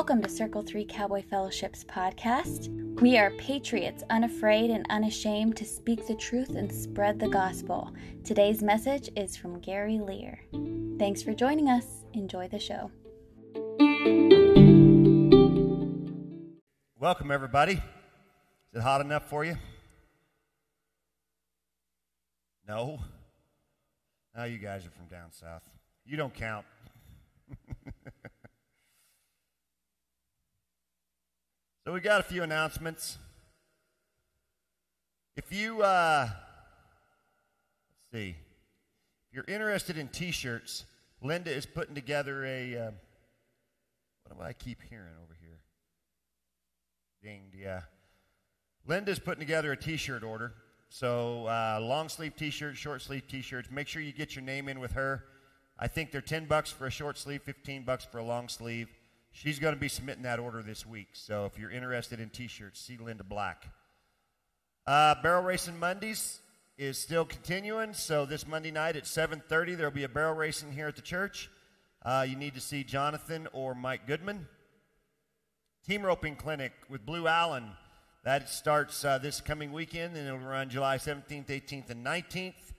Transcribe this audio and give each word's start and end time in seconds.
Welcome 0.00 0.22
to 0.22 0.30
Circle 0.30 0.62
3 0.62 0.86
Cowboy 0.86 1.22
Fellowship's 1.28 1.84
podcast. 1.84 2.70
We 3.02 3.18
are 3.18 3.32
patriots, 3.32 4.02
unafraid 4.08 4.70
and 4.70 4.86
unashamed 4.88 5.58
to 5.58 5.66
speak 5.66 6.06
the 6.06 6.14
truth 6.14 6.56
and 6.56 6.72
spread 6.72 7.20
the 7.20 7.28
gospel. 7.28 7.92
Today's 8.24 8.62
message 8.62 9.10
is 9.14 9.36
from 9.36 9.60
Gary 9.60 9.98
Lear. 9.98 10.40
Thanks 10.98 11.22
for 11.22 11.34
joining 11.34 11.68
us. 11.68 11.84
Enjoy 12.14 12.48
the 12.48 12.58
show. 12.58 12.90
Welcome, 16.98 17.30
everybody. 17.30 17.74
Is 17.74 17.80
it 18.76 18.80
hot 18.80 19.02
enough 19.02 19.28
for 19.28 19.44
you? 19.44 19.58
No? 22.66 23.00
Now 24.34 24.44
you 24.44 24.56
guys 24.56 24.86
are 24.86 24.90
from 24.92 25.08
down 25.10 25.30
south. 25.30 25.68
You 26.06 26.16
don't 26.16 26.32
count. 26.32 26.64
so 31.90 31.94
we 31.94 32.00
got 32.00 32.20
a 32.20 32.22
few 32.22 32.44
announcements. 32.44 33.18
If 35.34 35.52
you, 35.52 35.82
uh, 35.82 36.28
let's 36.28 38.12
see, 38.12 38.28
if 38.28 39.34
you're 39.34 39.44
interested 39.48 39.98
in 39.98 40.06
T-shirts, 40.06 40.84
Linda 41.20 41.52
is 41.52 41.66
putting 41.66 41.96
together 41.96 42.44
a. 42.44 42.76
Uh, 42.76 42.90
what 44.22 44.38
do 44.38 44.44
I 44.44 44.52
keep 44.52 44.78
hearing 44.88 45.14
over 45.20 45.36
here? 45.40 45.58
Dinged, 47.24 47.56
yeah. 47.60 47.80
Linda's 48.86 49.18
putting 49.18 49.40
together 49.40 49.72
a 49.72 49.76
T-shirt 49.76 50.22
order. 50.22 50.54
So 50.90 51.46
uh, 51.46 51.80
long 51.82 52.08
sleeve 52.08 52.36
T-shirts, 52.36 52.78
short 52.78 53.02
sleeve 53.02 53.26
T-shirts. 53.26 53.68
Make 53.68 53.88
sure 53.88 54.00
you 54.00 54.12
get 54.12 54.36
your 54.36 54.44
name 54.44 54.68
in 54.68 54.78
with 54.78 54.92
her. 54.92 55.24
I 55.76 55.88
think 55.88 56.12
they're 56.12 56.20
10 56.20 56.44
bucks 56.44 56.70
for 56.70 56.86
a 56.86 56.90
short 56.92 57.18
sleeve, 57.18 57.42
15 57.42 57.82
bucks 57.82 58.04
for 58.04 58.18
a 58.18 58.24
long 58.24 58.48
sleeve. 58.48 58.90
She's 59.32 59.58
going 59.58 59.74
to 59.74 59.80
be 59.80 59.88
submitting 59.88 60.24
that 60.24 60.38
order 60.38 60.62
this 60.62 60.84
week. 60.84 61.08
So 61.12 61.44
if 61.44 61.58
you're 61.58 61.70
interested 61.70 62.20
in 62.20 62.30
T-shirts, 62.30 62.80
see 62.80 62.96
Linda 62.96 63.24
Black. 63.24 63.68
Uh, 64.86 65.14
barrel 65.22 65.42
racing 65.42 65.78
Mondays 65.78 66.40
is 66.76 66.98
still 66.98 67.24
continuing. 67.24 67.92
So 67.92 68.26
this 68.26 68.46
Monday 68.46 68.70
night 68.70 68.96
at 68.96 69.04
7:30, 69.04 69.76
there'll 69.76 69.92
be 69.92 70.04
a 70.04 70.08
barrel 70.08 70.34
racing 70.34 70.72
here 70.72 70.88
at 70.88 70.96
the 70.96 71.02
church. 71.02 71.50
Uh, 72.02 72.26
you 72.28 72.34
need 72.34 72.54
to 72.54 72.60
see 72.60 72.82
Jonathan 72.82 73.46
or 73.52 73.74
Mike 73.74 74.06
Goodman. 74.06 74.48
Team 75.86 76.02
roping 76.02 76.36
clinic 76.36 76.72
with 76.88 77.04
Blue 77.04 77.28
Allen. 77.28 77.70
That 78.24 78.48
starts 78.48 79.04
uh, 79.04 79.18
this 79.18 79.40
coming 79.40 79.72
weekend, 79.72 80.16
and 80.16 80.26
it'll 80.26 80.40
run 80.40 80.68
July 80.68 80.96
17th, 80.96 81.46
18th, 81.46 81.90
and 81.90 82.04
19th. 82.04 82.72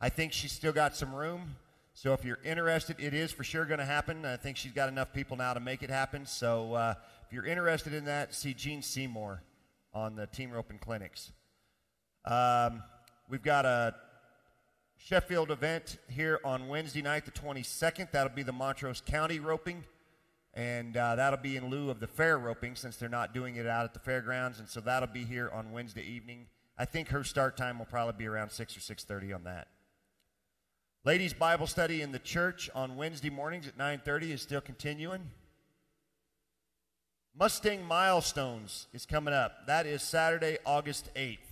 I 0.00 0.08
think 0.08 0.32
she's 0.32 0.52
still 0.52 0.72
got 0.72 0.94
some 0.94 1.14
room. 1.14 1.56
So 1.96 2.12
if 2.12 2.26
you're 2.26 2.38
interested, 2.44 2.96
it 2.98 3.14
is 3.14 3.32
for 3.32 3.42
sure 3.42 3.64
going 3.64 3.78
to 3.78 3.86
happen. 3.86 4.26
I 4.26 4.36
think 4.36 4.58
she's 4.58 4.72
got 4.72 4.90
enough 4.90 5.14
people 5.14 5.34
now 5.34 5.54
to 5.54 5.60
make 5.60 5.82
it 5.82 5.88
happen. 5.88 6.26
So 6.26 6.74
uh, 6.74 6.94
if 7.26 7.32
you're 7.32 7.46
interested 7.46 7.94
in 7.94 8.04
that, 8.04 8.34
see 8.34 8.52
Gene 8.52 8.82
Seymour 8.82 9.42
on 9.94 10.14
the 10.14 10.26
Team 10.26 10.50
Roping 10.50 10.76
Clinics. 10.76 11.32
Um, 12.26 12.82
we've 13.30 13.42
got 13.42 13.64
a 13.64 13.94
Sheffield 14.98 15.50
event 15.50 15.96
here 16.10 16.38
on 16.44 16.68
Wednesday 16.68 17.00
night, 17.00 17.24
the 17.24 17.30
22nd. 17.30 18.10
That'll 18.10 18.28
be 18.28 18.42
the 18.42 18.52
Montrose 18.52 19.00
County 19.00 19.40
Roping. 19.40 19.82
And 20.52 20.98
uh, 20.98 21.16
that'll 21.16 21.38
be 21.38 21.56
in 21.56 21.70
lieu 21.70 21.88
of 21.88 21.98
the 21.98 22.06
fair 22.06 22.38
roping 22.38 22.74
since 22.74 22.98
they're 22.98 23.08
not 23.08 23.32
doing 23.32 23.56
it 23.56 23.66
out 23.66 23.86
at 23.86 23.94
the 23.94 24.00
fairgrounds. 24.00 24.58
And 24.58 24.68
so 24.68 24.80
that'll 24.80 25.08
be 25.08 25.24
here 25.24 25.50
on 25.50 25.72
Wednesday 25.72 26.04
evening. 26.04 26.48
I 26.76 26.84
think 26.84 27.08
her 27.08 27.24
start 27.24 27.56
time 27.56 27.78
will 27.78 27.86
probably 27.86 28.18
be 28.18 28.26
around 28.26 28.50
6 28.50 28.76
or 28.76 28.80
6.30 28.80 29.34
on 29.34 29.44
that. 29.44 29.68
Ladies 31.06 31.32
Bible 31.34 31.68
study 31.68 32.02
in 32.02 32.10
the 32.10 32.18
church 32.18 32.68
on 32.74 32.96
Wednesday 32.96 33.30
mornings 33.30 33.68
at 33.68 33.78
9:30 33.78 34.32
is 34.32 34.42
still 34.42 34.60
continuing. 34.60 35.30
Mustang 37.32 37.84
Milestones 37.84 38.88
is 38.92 39.06
coming 39.06 39.32
up. 39.32 39.68
That 39.68 39.86
is 39.86 40.02
Saturday, 40.02 40.58
August 40.66 41.08
8th. 41.14 41.46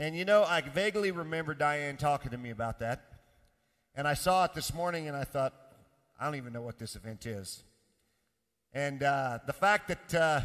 And 0.00 0.16
you 0.16 0.24
know, 0.24 0.42
I 0.42 0.62
vaguely 0.62 1.12
remember 1.12 1.54
Diane 1.54 1.96
talking 1.96 2.32
to 2.32 2.36
me 2.36 2.50
about 2.50 2.80
that. 2.80 3.04
And 3.94 4.08
I 4.08 4.14
saw 4.14 4.46
it 4.46 4.52
this 4.52 4.74
morning 4.74 5.06
and 5.06 5.16
I 5.16 5.22
thought, 5.22 5.54
I 6.18 6.24
don't 6.24 6.34
even 6.34 6.52
know 6.52 6.62
what 6.62 6.80
this 6.80 6.96
event 6.96 7.24
is. 7.24 7.62
And 8.72 9.04
uh, 9.04 9.38
the 9.46 9.52
fact 9.52 9.86
that 9.86 10.12
uh, 10.12 10.40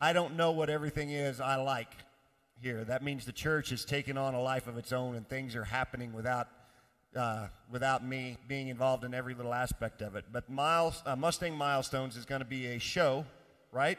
I 0.00 0.12
don't 0.12 0.34
know 0.34 0.50
what 0.50 0.68
everything 0.68 1.12
is, 1.12 1.40
I 1.40 1.54
like 1.54 1.92
here. 2.60 2.82
That 2.82 3.04
means 3.04 3.24
the 3.24 3.30
church 3.30 3.70
is 3.70 3.84
taking 3.84 4.18
on 4.18 4.34
a 4.34 4.42
life 4.42 4.66
of 4.66 4.78
its 4.78 4.92
own 4.92 5.14
and 5.14 5.28
things 5.28 5.54
are 5.54 5.62
happening 5.62 6.12
without 6.12 6.48
uh, 7.16 7.48
without 7.70 8.04
me 8.04 8.36
being 8.46 8.68
involved 8.68 9.04
in 9.04 9.14
every 9.14 9.34
little 9.34 9.54
aspect 9.54 10.02
of 10.02 10.16
it. 10.16 10.26
But 10.32 10.48
Miles, 10.50 11.02
uh, 11.06 11.16
Mustang 11.16 11.56
Milestones 11.56 12.16
is 12.16 12.24
going 12.24 12.40
to 12.40 12.46
be 12.46 12.66
a 12.66 12.78
show, 12.78 13.24
right, 13.72 13.98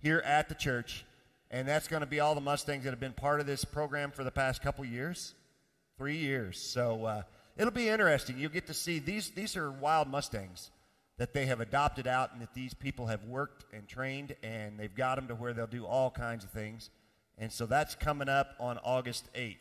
here 0.00 0.22
at 0.24 0.48
the 0.48 0.54
church. 0.54 1.04
And 1.50 1.66
that's 1.66 1.88
going 1.88 2.00
to 2.00 2.06
be 2.06 2.20
all 2.20 2.34
the 2.34 2.40
Mustangs 2.40 2.84
that 2.84 2.90
have 2.90 3.00
been 3.00 3.12
part 3.12 3.40
of 3.40 3.46
this 3.46 3.64
program 3.64 4.10
for 4.10 4.24
the 4.24 4.30
past 4.30 4.62
couple 4.62 4.84
years, 4.84 5.34
three 5.96 6.16
years. 6.16 6.58
So 6.58 7.04
uh, 7.04 7.22
it'll 7.56 7.70
be 7.70 7.88
interesting. 7.88 8.36
You'll 8.36 8.50
get 8.50 8.66
to 8.66 8.74
see 8.74 8.98
these, 8.98 9.30
these 9.30 9.56
are 9.56 9.70
wild 9.70 10.08
Mustangs 10.08 10.70
that 11.18 11.32
they 11.32 11.46
have 11.46 11.60
adopted 11.60 12.06
out 12.06 12.32
and 12.32 12.42
that 12.42 12.52
these 12.52 12.74
people 12.74 13.06
have 13.06 13.24
worked 13.24 13.64
and 13.72 13.88
trained 13.88 14.34
and 14.42 14.78
they've 14.78 14.94
got 14.94 15.14
them 15.14 15.28
to 15.28 15.34
where 15.34 15.54
they'll 15.54 15.66
do 15.66 15.86
all 15.86 16.10
kinds 16.10 16.44
of 16.44 16.50
things. 16.50 16.90
And 17.38 17.50
so 17.50 17.64
that's 17.64 17.94
coming 17.94 18.28
up 18.28 18.54
on 18.58 18.78
August 18.78 19.28
8th. 19.34 19.56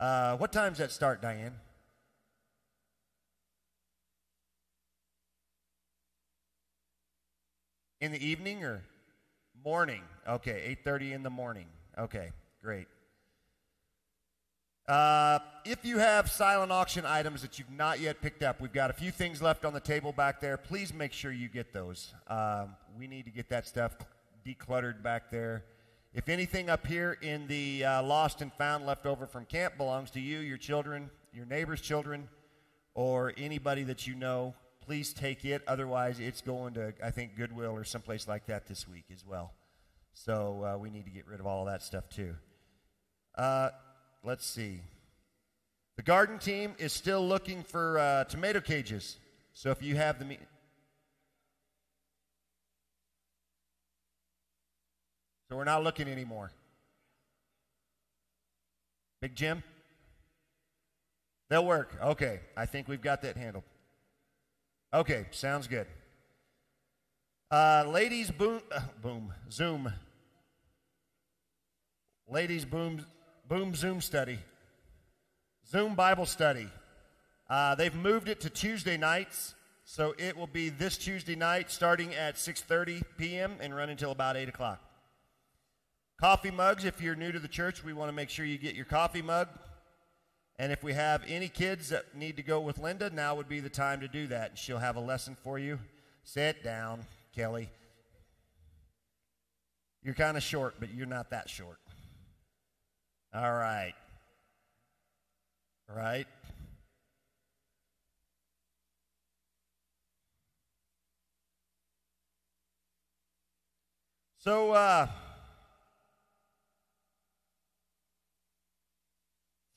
Uh, 0.00 0.36
what 0.36 0.50
time 0.50 0.72
does 0.72 0.78
that 0.78 0.92
start, 0.92 1.20
Diane? 1.20 1.54
In 8.00 8.12
the 8.12 8.24
evening 8.24 8.62
or 8.62 8.84
morning? 9.64 10.02
Okay, 10.26 10.76
8:30 10.84 11.12
in 11.14 11.22
the 11.24 11.30
morning. 11.30 11.66
Okay, 11.98 12.30
great. 12.62 12.86
Uh, 14.86 15.40
if 15.64 15.84
you 15.84 15.98
have 15.98 16.30
silent 16.30 16.70
auction 16.70 17.04
items 17.04 17.42
that 17.42 17.58
you've 17.58 17.70
not 17.70 17.98
yet 17.98 18.22
picked 18.22 18.42
up, 18.42 18.60
we've 18.60 18.72
got 18.72 18.88
a 18.88 18.92
few 18.92 19.10
things 19.10 19.42
left 19.42 19.64
on 19.64 19.74
the 19.74 19.80
table 19.80 20.12
back 20.12 20.40
there. 20.40 20.56
Please 20.56 20.94
make 20.94 21.12
sure 21.12 21.32
you 21.32 21.48
get 21.48 21.72
those. 21.72 22.14
Um, 22.28 22.76
we 22.96 23.08
need 23.08 23.24
to 23.24 23.30
get 23.32 23.48
that 23.50 23.66
stuff 23.66 23.96
decluttered 24.46 25.02
back 25.02 25.28
there. 25.28 25.64
If 26.14 26.28
anything 26.28 26.70
up 26.70 26.86
here 26.86 27.18
in 27.20 27.48
the 27.48 27.84
uh, 27.84 28.02
lost 28.04 28.40
and 28.40 28.52
found 28.54 28.86
left 28.86 29.06
over 29.06 29.26
from 29.26 29.44
camp 29.44 29.76
belongs 29.76 30.10
to 30.12 30.20
you, 30.20 30.38
your 30.38 30.56
children, 30.56 31.10
your 31.34 31.46
neighbor's 31.46 31.80
children, 31.80 32.28
or 32.94 33.34
anybody 33.36 33.82
that 33.82 34.06
you 34.06 34.14
know, 34.14 34.54
please 34.88 35.12
take 35.12 35.44
it. 35.44 35.62
Otherwise, 35.68 36.18
it's 36.18 36.40
going 36.40 36.72
to, 36.72 36.94
I 37.04 37.10
think, 37.10 37.36
Goodwill 37.36 37.72
or 37.72 37.84
someplace 37.84 38.26
like 38.26 38.46
that 38.46 38.66
this 38.66 38.88
week 38.88 39.04
as 39.12 39.22
well. 39.22 39.52
So 40.14 40.64
uh, 40.64 40.78
we 40.78 40.88
need 40.88 41.04
to 41.04 41.10
get 41.10 41.26
rid 41.26 41.40
of 41.40 41.46
all 41.46 41.66
of 41.66 41.70
that 41.70 41.82
stuff 41.82 42.08
too. 42.08 42.34
Uh, 43.36 43.68
let's 44.24 44.46
see. 44.46 44.80
The 45.96 46.02
garden 46.02 46.38
team 46.38 46.74
is 46.78 46.94
still 46.94 47.26
looking 47.28 47.64
for 47.64 47.98
uh, 47.98 48.24
tomato 48.24 48.62
cages. 48.62 49.18
So 49.52 49.70
if 49.70 49.82
you 49.82 49.94
have 49.96 50.18
the 50.18 50.24
meat. 50.24 50.40
So 55.50 55.56
we're 55.56 55.64
not 55.64 55.84
looking 55.84 56.08
anymore. 56.08 56.50
Big 59.20 59.34
Jim? 59.34 59.62
They'll 61.50 61.66
work. 61.66 61.94
Okay. 62.02 62.40
I 62.56 62.64
think 62.64 62.88
we've 62.88 63.02
got 63.02 63.20
that 63.20 63.36
handled. 63.36 63.64
Okay, 64.92 65.26
sounds 65.32 65.66
good. 65.66 65.86
Uh, 67.50 67.84
ladies, 67.86 68.30
boom, 68.30 68.62
uh, 68.72 68.80
boom, 69.02 69.34
Zoom. 69.52 69.92
Ladies, 72.26 72.64
boom, 72.64 73.04
boom, 73.46 73.74
Zoom 73.74 74.00
study. 74.00 74.38
Zoom 75.66 75.94
Bible 75.94 76.24
study. 76.24 76.68
Uh, 77.50 77.74
they've 77.74 77.94
moved 77.94 78.30
it 78.30 78.40
to 78.40 78.48
Tuesday 78.48 78.96
nights, 78.96 79.54
so 79.84 80.14
it 80.16 80.34
will 80.34 80.46
be 80.46 80.70
this 80.70 80.96
Tuesday 80.96 81.34
night, 81.34 81.70
starting 81.70 82.14
at 82.14 82.36
6:30 82.36 83.02
p.m. 83.18 83.56
and 83.60 83.76
run 83.76 83.90
until 83.90 84.10
about 84.10 84.38
8 84.38 84.48
o'clock. 84.48 84.82
Coffee 86.18 86.50
mugs. 86.50 86.86
If 86.86 87.02
you're 87.02 87.14
new 87.14 87.30
to 87.30 87.38
the 87.38 87.48
church, 87.48 87.84
we 87.84 87.92
want 87.92 88.08
to 88.08 88.14
make 88.14 88.30
sure 88.30 88.46
you 88.46 88.56
get 88.56 88.74
your 88.74 88.86
coffee 88.86 89.22
mug. 89.22 89.48
And 90.58 90.72
if 90.72 90.82
we 90.82 90.92
have 90.92 91.22
any 91.28 91.48
kids 91.48 91.90
that 91.90 92.16
need 92.16 92.36
to 92.36 92.42
go 92.42 92.60
with 92.60 92.78
Linda, 92.78 93.10
now 93.10 93.36
would 93.36 93.48
be 93.48 93.60
the 93.60 93.68
time 93.68 94.00
to 94.00 94.08
do 94.08 94.26
that. 94.26 94.50
And 94.50 94.58
she'll 94.58 94.78
have 94.78 94.96
a 94.96 95.00
lesson 95.00 95.36
for 95.44 95.58
you. 95.58 95.78
Sit 96.24 96.64
down, 96.64 97.06
Kelly. 97.34 97.70
You're 100.02 100.14
kind 100.14 100.36
of 100.36 100.42
short, 100.42 100.74
but 100.80 100.92
you're 100.92 101.06
not 101.06 101.30
that 101.30 101.48
short. 101.48 101.78
All 103.32 103.52
right. 103.52 103.94
All 105.88 105.96
right. 105.96 106.26
So, 114.38 114.72
uh, 114.72 115.08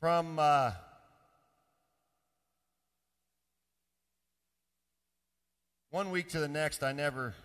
from 0.01 0.39
uh, 0.39 0.71
one 5.91 6.09
week 6.09 6.29
to 6.29 6.39
the 6.39 6.47
next, 6.47 6.81
I 6.81 6.91
never 6.91 7.35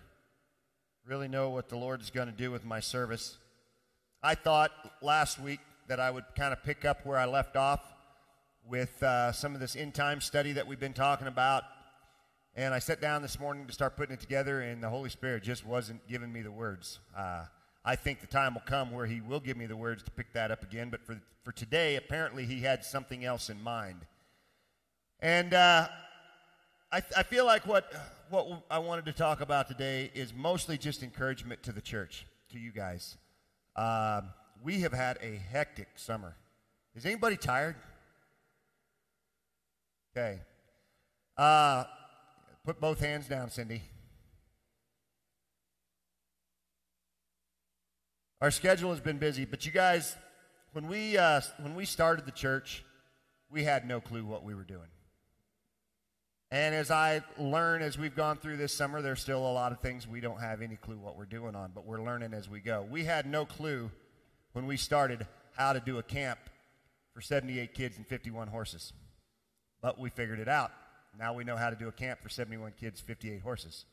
really 1.05 1.27
know 1.27 1.51
what 1.51 1.69
the 1.69 1.77
Lord 1.77 2.01
is 2.01 2.09
going 2.09 2.29
to 2.29 2.33
do 2.33 2.49
with 2.49 2.65
my 2.65 2.79
service. 2.79 3.37
I 4.23 4.33
thought 4.33 4.71
last 5.03 5.39
week 5.39 5.59
that 5.87 5.99
I 5.99 6.09
would 6.09 6.23
kind 6.35 6.51
of 6.51 6.63
pick 6.63 6.83
up 6.83 7.05
where 7.05 7.19
I 7.19 7.25
left 7.25 7.55
off 7.55 7.81
with 8.67 9.03
uh, 9.03 9.31
some 9.33 9.53
of 9.53 9.59
this 9.59 9.75
end 9.75 9.93
time 9.93 10.19
study 10.19 10.53
that 10.53 10.65
we've 10.65 10.79
been 10.79 10.93
talking 10.93 11.27
about. 11.27 11.61
And 12.55 12.73
I 12.73 12.79
sat 12.79 12.99
down 12.99 13.21
this 13.21 13.39
morning 13.39 13.67
to 13.67 13.71
start 13.71 13.95
putting 13.95 14.15
it 14.15 14.19
together, 14.19 14.61
and 14.61 14.81
the 14.81 14.89
Holy 14.89 15.11
Spirit 15.11 15.43
just 15.43 15.63
wasn't 15.63 16.07
giving 16.07 16.33
me 16.33 16.41
the 16.41 16.51
words. 16.51 16.97
Uh, 17.15 17.43
I 17.87 17.95
think 17.95 18.19
the 18.19 18.27
time 18.27 18.53
will 18.53 18.63
come 18.65 18.91
where 18.91 19.05
He 19.05 19.21
will 19.21 19.39
give 19.39 19.55
me 19.55 19.65
the 19.65 19.77
words 19.77 20.03
to 20.03 20.11
pick 20.11 20.33
that 20.33 20.51
up 20.51 20.61
again. 20.61 20.89
But 20.89 21.05
for, 21.05 21.21
for 21.45 21.53
today, 21.53 21.95
apparently, 21.95 22.45
He 22.45 22.59
had 22.59 22.83
something 22.83 23.23
else 23.23 23.49
in 23.49 23.63
mind. 23.63 24.01
And 25.21 25.53
uh, 25.53 25.87
I, 26.91 27.01
I 27.15 27.23
feel 27.23 27.45
like 27.45 27.65
what, 27.65 27.89
what 28.29 28.61
I 28.69 28.79
wanted 28.79 29.05
to 29.05 29.13
talk 29.13 29.39
about 29.39 29.69
today 29.69 30.11
is 30.13 30.33
mostly 30.33 30.77
just 30.77 31.01
encouragement 31.01 31.63
to 31.63 31.71
the 31.71 31.79
church, 31.79 32.27
to 32.51 32.59
you 32.59 32.73
guys. 32.73 33.15
Uh, 33.73 34.19
we 34.61 34.81
have 34.81 34.91
had 34.91 35.17
a 35.21 35.37
hectic 35.49 35.87
summer. 35.95 36.35
Is 36.93 37.05
anybody 37.05 37.37
tired? 37.37 37.77
Okay. 40.11 40.41
Uh, 41.37 41.85
put 42.65 42.81
both 42.81 42.99
hands 42.99 43.29
down, 43.29 43.49
Cindy. 43.49 43.81
Our 48.39 48.51
schedule 48.51 48.91
has 48.91 48.99
been 48.99 49.17
busy, 49.17 49.45
but 49.45 49.65
you 49.65 49.71
guys, 49.71 50.15
when 50.73 50.87
we 50.87 51.17
uh, 51.17 51.41
when 51.59 51.73
we 51.73 51.85
started 51.85 52.27
the 52.27 52.31
church, 52.31 52.83
we 53.49 53.63
had 53.63 53.87
no 53.87 53.99
clue 53.99 54.23
what 54.23 54.43
we 54.43 54.53
were 54.53 54.63
doing. 54.63 54.89
And 56.51 56.75
as 56.75 56.91
I 56.91 57.23
learn 57.39 57.81
as 57.81 57.97
we've 57.97 58.15
gone 58.15 58.37
through 58.37 58.57
this 58.57 58.71
summer, 58.71 59.01
there's 59.01 59.21
still 59.21 59.39
a 59.39 59.51
lot 59.51 59.71
of 59.71 59.79
things 59.79 60.07
we 60.07 60.21
don't 60.21 60.39
have 60.39 60.61
any 60.61 60.75
clue 60.75 60.97
what 60.99 61.17
we're 61.17 61.25
doing 61.25 61.55
on, 61.55 61.71
but 61.73 61.85
we're 61.85 62.01
learning 62.01 62.35
as 62.35 62.47
we 62.47 62.59
go. 62.59 62.87
We 62.87 63.03
had 63.03 63.25
no 63.25 63.43
clue 63.43 63.89
when 64.53 64.67
we 64.67 64.77
started 64.77 65.25
how 65.55 65.73
to 65.73 65.79
do 65.79 65.97
a 65.97 66.03
camp 66.03 66.39
for 67.13 67.21
78 67.21 67.73
kids 67.73 67.97
and 67.97 68.05
51 68.05 68.49
horses. 68.49 68.93
But 69.81 69.99
we 69.99 70.11
figured 70.11 70.39
it 70.39 70.47
out. 70.47 70.71
Now 71.17 71.33
we 71.33 71.43
know 71.43 71.57
how 71.57 71.71
to 71.71 71.75
do 71.75 71.87
a 71.87 71.91
camp 71.91 72.21
for 72.21 72.29
71 72.29 72.73
kids, 72.79 73.01
58 73.01 73.41
horses. 73.41 73.85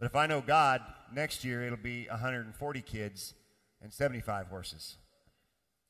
But 0.00 0.06
if 0.06 0.16
I 0.16 0.26
know 0.26 0.40
God, 0.40 0.80
next 1.12 1.44
year 1.44 1.62
it'll 1.62 1.76
be 1.76 2.06
140 2.08 2.80
kids 2.80 3.34
and 3.84 3.92
75 3.92 4.48
horses. 4.48 4.96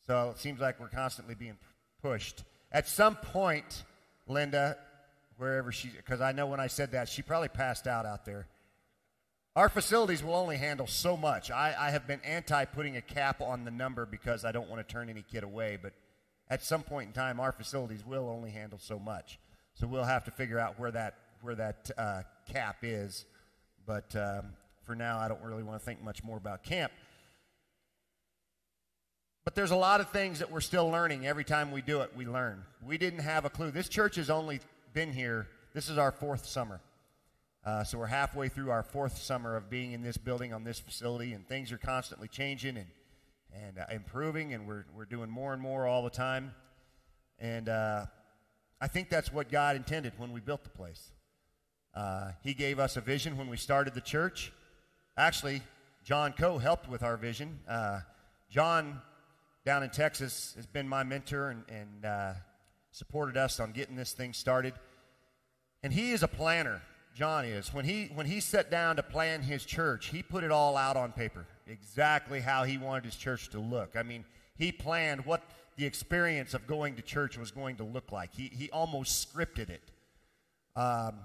So 0.06 0.30
it 0.30 0.38
seems 0.38 0.60
like 0.60 0.78
we're 0.78 0.88
constantly 0.88 1.34
being 1.34 1.56
pushed. 2.02 2.42
At 2.70 2.86
some 2.86 3.16
point, 3.16 3.84
Linda, 4.28 4.76
wherever 5.38 5.72
she, 5.72 5.88
because 5.88 6.20
I 6.20 6.32
know 6.32 6.46
when 6.46 6.60
I 6.60 6.66
said 6.66 6.92
that, 6.92 7.08
she 7.08 7.22
probably 7.22 7.48
passed 7.48 7.86
out 7.86 8.04
out 8.04 8.26
there. 8.26 8.46
Our 9.56 9.68
facilities 9.68 10.22
will 10.22 10.34
only 10.34 10.56
handle 10.56 10.88
so 10.88 11.16
much. 11.16 11.50
I, 11.50 11.74
I 11.78 11.90
have 11.90 12.08
been 12.08 12.20
anti 12.24 12.64
putting 12.64 12.96
a 12.96 13.00
cap 13.00 13.40
on 13.40 13.64
the 13.64 13.70
number 13.70 14.04
because 14.04 14.44
I 14.44 14.50
don't 14.50 14.68
want 14.68 14.86
to 14.86 14.92
turn 14.92 15.08
any 15.08 15.22
kid 15.22 15.44
away, 15.44 15.78
but 15.80 15.92
at 16.50 16.62
some 16.62 16.82
point 16.82 17.06
in 17.06 17.12
time, 17.12 17.38
our 17.38 17.52
facilities 17.52 18.04
will 18.04 18.28
only 18.28 18.50
handle 18.50 18.80
so 18.80 18.98
much. 18.98 19.38
So 19.74 19.86
we'll 19.86 20.04
have 20.04 20.24
to 20.24 20.32
figure 20.32 20.58
out 20.58 20.78
where 20.78 20.90
that, 20.90 21.14
where 21.40 21.54
that 21.54 21.90
uh, 21.96 22.22
cap 22.52 22.78
is. 22.82 23.24
But 23.86 24.14
um, 24.16 24.46
for 24.82 24.96
now, 24.96 25.18
I 25.18 25.28
don't 25.28 25.42
really 25.42 25.62
want 25.62 25.78
to 25.80 25.84
think 25.84 26.02
much 26.02 26.24
more 26.24 26.36
about 26.36 26.64
camp. 26.64 26.92
But 29.44 29.54
there's 29.54 29.72
a 29.72 29.76
lot 29.76 30.00
of 30.00 30.08
things 30.08 30.38
that 30.38 30.50
we're 30.50 30.62
still 30.62 30.88
learning. 30.88 31.26
Every 31.26 31.44
time 31.44 31.70
we 31.70 31.82
do 31.82 32.00
it, 32.00 32.10
we 32.16 32.24
learn. 32.24 32.64
We 32.82 32.96
didn't 32.96 33.20
have 33.20 33.44
a 33.44 33.50
clue. 33.50 33.70
This 33.70 33.90
church 33.90 34.16
has 34.16 34.30
only 34.30 34.60
been 34.94 35.12
here, 35.12 35.48
this 35.74 35.90
is 35.90 35.98
our 35.98 36.10
fourth 36.10 36.46
summer. 36.46 36.80
Uh, 37.64 37.84
so 37.84 37.98
we're 37.98 38.06
halfway 38.06 38.48
through 38.48 38.70
our 38.70 38.82
fourth 38.82 39.18
summer 39.18 39.56
of 39.56 39.68
being 39.68 39.92
in 39.92 40.02
this 40.02 40.16
building 40.16 40.54
on 40.54 40.64
this 40.64 40.78
facility, 40.78 41.32
and 41.34 41.46
things 41.46 41.72
are 41.72 41.78
constantly 41.78 42.28
changing 42.28 42.76
and, 42.76 42.86
and 43.52 43.78
uh, 43.78 43.84
improving, 43.92 44.54
and 44.54 44.66
we're, 44.66 44.86
we're 44.94 45.04
doing 45.04 45.28
more 45.28 45.52
and 45.52 45.60
more 45.60 45.86
all 45.86 46.02
the 46.02 46.10
time. 46.10 46.54
And 47.38 47.68
uh, 47.68 48.06
I 48.80 48.88
think 48.88 49.10
that's 49.10 49.32
what 49.32 49.50
God 49.50 49.76
intended 49.76 50.14
when 50.16 50.32
we 50.32 50.40
built 50.40 50.64
the 50.64 50.70
place. 50.70 51.10
Uh, 51.94 52.32
he 52.42 52.54
gave 52.54 52.78
us 52.78 52.96
a 52.96 53.00
vision 53.00 53.36
when 53.36 53.48
we 53.50 53.56
started 53.56 53.94
the 53.94 54.00
church. 54.00 54.52
Actually, 55.16 55.62
John 56.02 56.32
Coe 56.32 56.58
helped 56.58 56.88
with 56.88 57.02
our 57.02 57.16
vision. 57.16 57.60
Uh, 57.68 58.00
John 58.50 59.00
down 59.64 59.82
in 59.82 59.90
Texas 59.90 60.52
has 60.56 60.66
been 60.66 60.88
my 60.88 61.02
mentor 61.02 61.50
and, 61.50 61.64
and 61.68 62.04
uh, 62.04 62.32
supported 62.90 63.36
us 63.36 63.60
on 63.60 63.72
getting 63.72 63.96
this 63.96 64.12
thing 64.12 64.32
started. 64.32 64.74
And 65.82 65.92
he 65.92 66.12
is 66.12 66.22
a 66.22 66.28
planner. 66.28 66.82
John 67.14 67.44
is. 67.44 67.72
When 67.72 67.84
he 67.84 68.10
when 68.14 68.26
he 68.26 68.40
sat 68.40 68.70
down 68.70 68.96
to 68.96 69.02
plan 69.02 69.42
his 69.42 69.64
church, 69.64 70.06
he 70.06 70.22
put 70.22 70.42
it 70.42 70.50
all 70.50 70.76
out 70.76 70.96
on 70.96 71.12
paper. 71.12 71.46
Exactly 71.68 72.40
how 72.40 72.64
he 72.64 72.76
wanted 72.76 73.04
his 73.04 73.14
church 73.14 73.50
to 73.50 73.60
look. 73.60 73.94
I 73.94 74.02
mean, 74.02 74.24
he 74.56 74.72
planned 74.72 75.24
what 75.24 75.42
the 75.76 75.86
experience 75.86 76.54
of 76.54 76.66
going 76.66 76.96
to 76.96 77.02
church 77.02 77.38
was 77.38 77.52
going 77.52 77.76
to 77.76 77.84
look 77.84 78.10
like. 78.10 78.34
He 78.34 78.50
he 78.52 78.68
almost 78.70 79.32
scripted 79.32 79.70
it. 79.70 79.92
Um, 80.74 81.20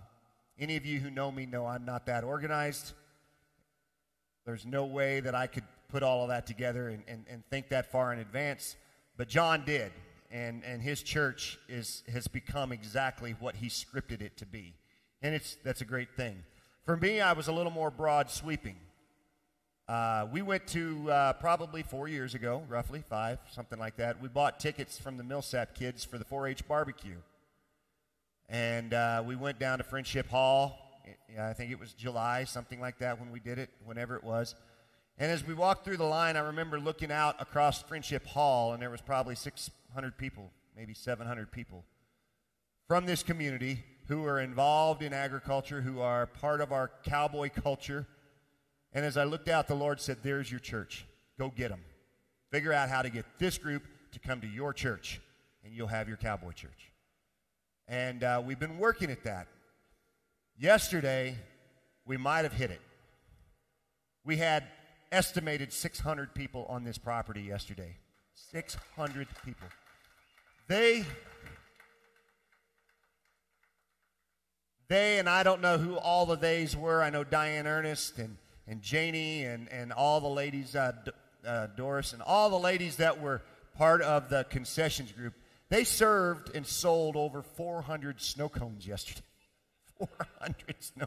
any 0.60 0.76
of 0.76 0.86
you 0.86 1.00
who 1.00 1.10
know 1.10 1.32
me 1.32 1.48
know 1.48 1.66
I'm 1.66 1.86
not 1.86 2.06
that 2.06 2.24
organized. 2.24 2.94
There's 4.46 4.66
no 4.66 4.86
way 4.86 5.22
that 5.22 5.34
I 5.34 5.48
could 5.48 5.64
put 5.90 6.04
all 6.04 6.24
of 6.24 6.30
that 6.30 6.48
together 6.48 6.90
and, 6.90 7.04
and, 7.08 7.26
and 7.30 7.44
think 7.50 7.70
that 7.70 7.92
far 7.92 8.14
in 8.14 8.20
advance. 8.20 8.76
But 9.18 9.28
John 9.28 9.64
did 9.66 9.92
and, 10.32 10.64
and 10.64 10.82
his 10.82 11.02
church 11.02 11.60
is, 11.68 12.04
has 12.12 12.28
become 12.28 12.72
exactly 12.72 13.36
what 13.40 13.56
he 13.56 13.68
scripted 13.68 14.22
it 14.22 14.38
to 14.38 14.46
be. 14.46 14.76
And 15.22 15.36
it's, 15.36 15.58
that's 15.64 15.82
a 15.82 15.86
great 15.86 16.16
thing. 16.16 16.44
For 16.86 16.96
me, 16.96 17.20
I 17.20 17.34
was 17.34 17.48
a 17.48 17.52
little 17.52 17.72
more 17.72 17.92
broad 17.92 18.30
sweeping. 18.30 18.78
Uh, 19.88 20.28
we 20.32 20.42
went 20.44 20.68
to 20.68 21.12
uh, 21.12 21.34
probably 21.34 21.82
four 21.82 22.08
years 22.08 22.36
ago, 22.36 22.64
roughly 22.70 23.04
five, 23.10 23.40
something 23.52 23.80
like 23.80 23.98
that. 23.98 24.22
We 24.22 24.28
bought 24.28 24.60
tickets 24.60 25.00
from 25.00 25.18
the 25.18 25.24
Millsap 25.24 25.74
kids 25.74 26.06
for 26.06 26.20
the 26.20 26.26
4 26.26 26.48
H 26.48 26.68
barbecue. 26.68 27.18
And 28.48 28.94
uh, 28.94 29.24
we 29.26 29.36
went 29.36 29.60
down 29.60 29.80
to 29.80 29.84
Friendship 29.84 30.30
Hall. 30.30 30.78
I 31.40 31.54
think 31.54 31.72
it 31.72 31.80
was 31.80 31.94
July, 31.94 32.44
something 32.44 32.80
like 32.80 33.00
that, 33.00 33.20
when 33.20 33.32
we 33.32 33.40
did 33.40 33.58
it, 33.58 33.70
whenever 33.84 34.16
it 34.16 34.24
was. 34.24 34.54
And 35.20 35.30
as 35.30 35.46
we 35.46 35.54
walked 35.54 35.84
through 35.84 35.98
the 35.98 36.06
line, 36.06 36.38
I 36.38 36.40
remember 36.40 36.80
looking 36.80 37.12
out 37.12 37.36
across 37.42 37.82
Friendship 37.82 38.26
Hall, 38.26 38.72
and 38.72 38.82
there 38.82 38.90
was 38.90 39.02
probably 39.02 39.36
600 39.36 40.18
people, 40.18 40.50
maybe 40.78 40.94
700 40.94 41.52
people 41.52 41.84
from 42.88 43.06
this 43.06 43.22
community 43.22 43.84
who 44.08 44.26
are 44.26 44.40
involved 44.40 45.04
in 45.04 45.12
agriculture, 45.12 45.82
who 45.82 46.00
are 46.00 46.26
part 46.26 46.62
of 46.62 46.72
our 46.72 46.90
cowboy 47.04 47.50
culture. 47.50 48.08
And 48.94 49.04
as 49.04 49.18
I 49.18 49.26
looked 49.26 49.50
out, 49.50 49.68
the 49.68 49.76
Lord 49.76 50.00
said, 50.00 50.20
There's 50.24 50.50
your 50.50 50.62
church. 50.62 51.06
Go 51.38 51.50
get 51.50 51.68
them. 51.68 51.82
Figure 52.50 52.72
out 52.72 52.88
how 52.88 53.02
to 53.02 53.10
get 53.10 53.26
this 53.38 53.58
group 53.58 53.84
to 54.14 54.20
come 54.20 54.40
to 54.40 54.48
your 54.48 54.74
church, 54.74 55.20
and 55.66 55.74
you'll 55.74 55.88
have 55.88 56.08
your 56.08 56.18
cowboy 56.18 56.54
church. 56.54 56.92
And 57.90 58.24
uh, 58.24 58.42
we've 58.44 58.60
been 58.60 58.80
working 58.80 59.12
at 59.12 59.26
that. 59.26 59.48
Yesterday, 60.58 61.36
we 62.06 62.16
might 62.16 62.44
have 62.44 62.54
hit 62.54 62.72
it. 62.72 62.82
We 64.24 64.38
had 64.38 64.64
estimated 65.12 65.74
600 65.74 66.34
people 66.34 66.66
on 66.70 66.84
this 66.84 66.98
property 66.98 67.42
yesterday. 67.42 67.96
600 68.52 69.28
people. 69.46 69.68
They, 70.68 71.06
they, 74.88 75.20
and 75.20 75.28
I 75.28 75.44
don't 75.44 75.62
know 75.62 75.78
who 75.78 75.98
all 75.98 76.26
the 76.26 76.38
theys 76.38 76.76
were. 76.76 77.02
I 77.02 77.10
know 77.10 77.24
Diane 77.24 77.68
Ernest 77.68 78.18
and, 78.20 78.38
and 78.68 78.82
Janie 78.82 79.46
and, 79.46 79.68
and 79.72 79.92
all 79.92 80.22
the 80.22 80.28
ladies, 80.28 80.76
uh, 80.76 80.94
uh, 81.46 81.68
Doris, 81.76 82.14
and 82.14 82.22
all 82.22 82.50
the 82.50 82.60
ladies 82.60 82.98
that 82.98 83.20
were 83.20 83.42
part 83.76 84.02
of 84.02 84.30
the 84.30 84.46
concessions 84.50 85.12
group. 85.12 85.34
They 85.70 85.84
served 85.84 86.56
and 86.56 86.66
sold 86.66 87.16
over 87.16 87.42
400 87.42 88.22
snow 88.22 88.50
cones 88.50 88.88
yesterday. 88.88 89.22
400 89.98 90.56
snow. 90.80 91.06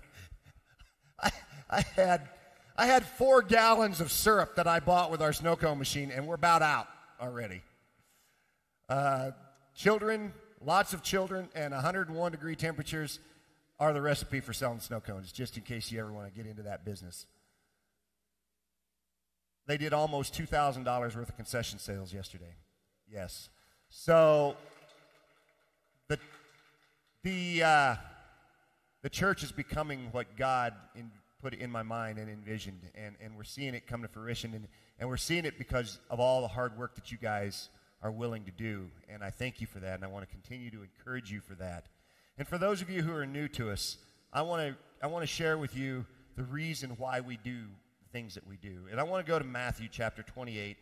I, 1.20 1.30
I 1.70 1.80
had 1.94 2.28
I 2.76 2.86
had 2.86 3.04
four 3.04 3.42
gallons 3.42 4.00
of 4.00 4.10
syrup 4.10 4.56
that 4.56 4.66
I 4.66 4.80
bought 4.80 5.10
with 5.10 5.20
our 5.20 5.32
snow 5.32 5.56
cone 5.56 5.78
machine, 5.78 6.10
and 6.10 6.26
we're 6.26 6.36
about 6.36 6.62
out 6.62 6.88
already. 7.20 7.62
Uh, 8.88 9.32
children, 9.74 10.32
lots 10.64 10.94
of 10.94 11.02
children, 11.02 11.48
and 11.54 11.72
101 11.74 12.32
degree 12.32 12.56
temperatures 12.56 13.18
are 13.78 13.92
the 13.92 14.00
recipe 14.00 14.40
for 14.40 14.52
selling 14.52 14.80
snow 14.80 15.00
cones, 15.00 15.32
just 15.32 15.56
in 15.56 15.62
case 15.62 15.90
you 15.92 16.00
ever 16.00 16.12
want 16.12 16.28
to 16.28 16.32
get 16.32 16.48
into 16.48 16.62
that 16.62 16.84
business. 16.84 17.26
They 19.66 19.76
did 19.76 19.92
almost 19.92 20.34
$2,000 20.34 20.86
worth 21.16 21.28
of 21.28 21.36
concession 21.36 21.78
sales 21.78 22.12
yesterday. 22.12 22.54
Yes. 23.10 23.48
So 23.90 24.56
the, 26.08 26.18
the, 27.22 27.62
uh, 27.62 27.96
the 29.02 29.10
church 29.10 29.42
is 29.42 29.52
becoming 29.52 30.08
what 30.12 30.36
God 30.36 30.74
in, 30.94 31.10
put 31.42 31.52
it 31.52 31.60
in 31.60 31.70
my 31.70 31.82
mind 31.82 32.18
and 32.18 32.30
envisioned. 32.30 32.80
And, 32.94 33.16
and 33.20 33.36
we're 33.36 33.42
seeing 33.42 33.74
it 33.74 33.86
come 33.86 34.02
to 34.02 34.08
fruition. 34.08 34.54
And, 34.54 34.68
and 34.98 35.08
we're 35.08 35.16
seeing 35.16 35.44
it 35.44 35.58
because 35.58 35.98
of 36.08 36.20
all 36.20 36.40
the 36.40 36.48
hard 36.48 36.78
work 36.78 36.94
that 36.94 37.10
you 37.10 37.18
guys 37.18 37.68
are 38.02 38.12
willing 38.12 38.44
to 38.44 38.52
do. 38.52 38.88
And 39.08 39.22
I 39.22 39.30
thank 39.30 39.60
you 39.60 39.66
for 39.66 39.80
that. 39.80 39.96
And 39.96 40.04
I 40.04 40.06
want 40.06 40.28
to 40.28 40.32
continue 40.32 40.70
to 40.70 40.82
encourage 40.82 41.30
you 41.30 41.40
for 41.40 41.54
that. 41.56 41.86
And 42.38 42.46
for 42.46 42.58
those 42.58 42.80
of 42.80 42.88
you 42.88 43.02
who 43.02 43.12
are 43.14 43.26
new 43.26 43.48
to 43.48 43.70
us, 43.70 43.98
I 44.32 44.42
want 44.42 44.62
to, 44.62 44.76
I 45.02 45.08
want 45.08 45.22
to 45.22 45.26
share 45.26 45.58
with 45.58 45.76
you 45.76 46.06
the 46.36 46.44
reason 46.44 46.90
why 46.96 47.20
we 47.20 47.36
do 47.36 47.58
the 48.02 48.08
things 48.12 48.34
that 48.34 48.46
we 48.46 48.56
do. 48.56 48.86
And 48.90 48.98
I 48.98 49.02
want 49.02 49.24
to 49.24 49.30
go 49.30 49.38
to 49.38 49.44
Matthew 49.44 49.88
chapter 49.90 50.22
28, 50.22 50.76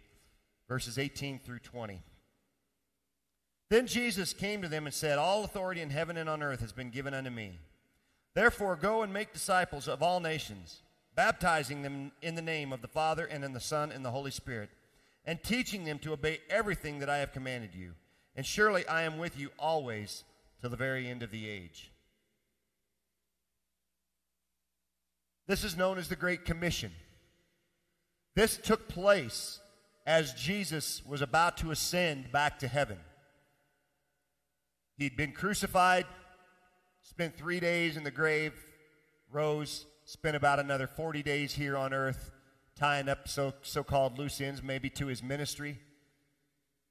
verses 0.69 0.99
18 0.99 1.41
through 1.41 1.59
20. 1.61 2.03
Then 3.71 3.87
Jesus 3.87 4.33
came 4.33 4.63
to 4.63 4.69
them 4.69 4.87
and 4.87 4.95
said, 4.95 5.19
All 5.19 5.45
authority 5.45 5.81
in 5.81 5.91
heaven 5.91 6.17
and 6.17 6.29
on 6.29 6.43
earth 6.43 6.61
has 6.61 6.73
been 6.73 6.91
given 6.91 7.15
unto 7.15 7.31
me. 7.31 7.59
Therefore, 8.35 8.77
go 8.77 9.03
and 9.03 9.13
make 9.13 9.33
disciples 9.33 9.89
of 9.89 10.03
all 10.03 10.21
nations, 10.21 10.83
baptizing 11.15 11.83
them 11.83 12.13
in 12.23 12.35
the 12.35 12.43
name 12.43 12.73
of 12.73 12.83
the 12.83 12.89
Father 12.89 13.27
and 13.27 13.45
in 13.45 13.53
the 13.53 13.61
Son 13.61 13.91
and 13.91 14.05
the 14.05 14.11
Holy 14.11 14.31
Spirit, 14.31 14.71
and 15.25 15.43
teaching 15.43 15.85
them 15.85 15.99
to 15.99 16.13
obey 16.13 16.41
everything 16.49 17.01
that 17.01 17.11
I 17.11 17.19
have 17.19 17.33
commanded 17.33 17.75
you. 17.75 17.93
And 18.37 18.47
surely 18.47 18.87
I 18.87 19.03
am 19.03 19.19
with 19.19 19.39
you 19.39 19.51
always 19.59 20.25
to 20.61 20.69
the 20.69 20.77
very 20.77 21.09
end 21.09 21.23
of 21.23 21.31
the 21.31 21.49
age. 21.49 21.91
This 25.47 25.65
is 25.65 25.77
known 25.77 25.99
as 25.99 26.09
the 26.09 26.17
Great 26.17 26.45
Commission. 26.45 26.93
This 28.37 28.57
took 28.57 28.89
place 28.89 29.59
as 30.07 30.33
Jesus 30.35 31.03
was 31.05 31.23
about 31.23 31.57
to 31.59 31.73
ascend 31.73 32.31
back 32.31 32.61
to 32.61 32.69
heaven. 32.69 32.99
He'd 34.97 35.17
been 35.17 35.33
crucified, 35.33 36.07
spent 37.03 37.37
three 37.37 37.61
days 37.61 37.97
in 37.97 38.05
the 38.05 38.11
grave, 38.11 38.53
rose, 39.31 39.87
spent 40.05 40.37
about 40.37 40.59
another 40.59 40.87
40 40.87 41.23
days 41.23 41.53
here 41.55 41.77
on 41.77 41.93
earth, 41.93 42.31
tying 42.77 43.09
up 43.09 43.29
so, 43.29 43.53
so-called 43.63 44.19
loose 44.19 44.41
ends 44.41 44.63
maybe 44.63 44.91
to 44.91 45.07
his 45.07 45.23
ministry. 45.23 45.79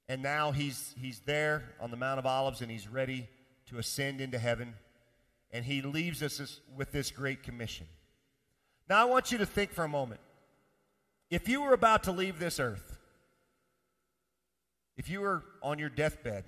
And 0.07 0.21
now 0.23 0.51
he's, 0.51 0.95
he's 0.99 1.19
there 1.19 1.63
on 1.79 1.91
the 1.91 1.97
Mount 1.97 2.19
of 2.19 2.25
Olives 2.25 2.61
and 2.61 2.71
he's 2.71 2.87
ready 2.87 3.27
to 3.67 3.77
ascend 3.77 4.21
into 4.21 4.39
heaven. 4.39 4.73
And 5.51 5.65
he 5.65 5.81
leaves 5.81 6.23
us 6.23 6.59
with 6.75 6.91
this 6.91 7.11
great 7.11 7.43
commission. 7.43 7.87
Now 8.89 9.01
I 9.01 9.05
want 9.05 9.31
you 9.31 9.37
to 9.39 9.45
think 9.45 9.71
for 9.71 9.83
a 9.83 9.89
moment. 9.89 10.21
If 11.29 11.47
you 11.47 11.61
were 11.61 11.73
about 11.73 12.03
to 12.03 12.11
leave 12.11 12.39
this 12.39 12.59
earth, 12.59 12.97
if 14.97 15.09
you 15.09 15.21
were 15.21 15.43
on 15.61 15.77
your 15.77 15.89
deathbed, 15.89 16.43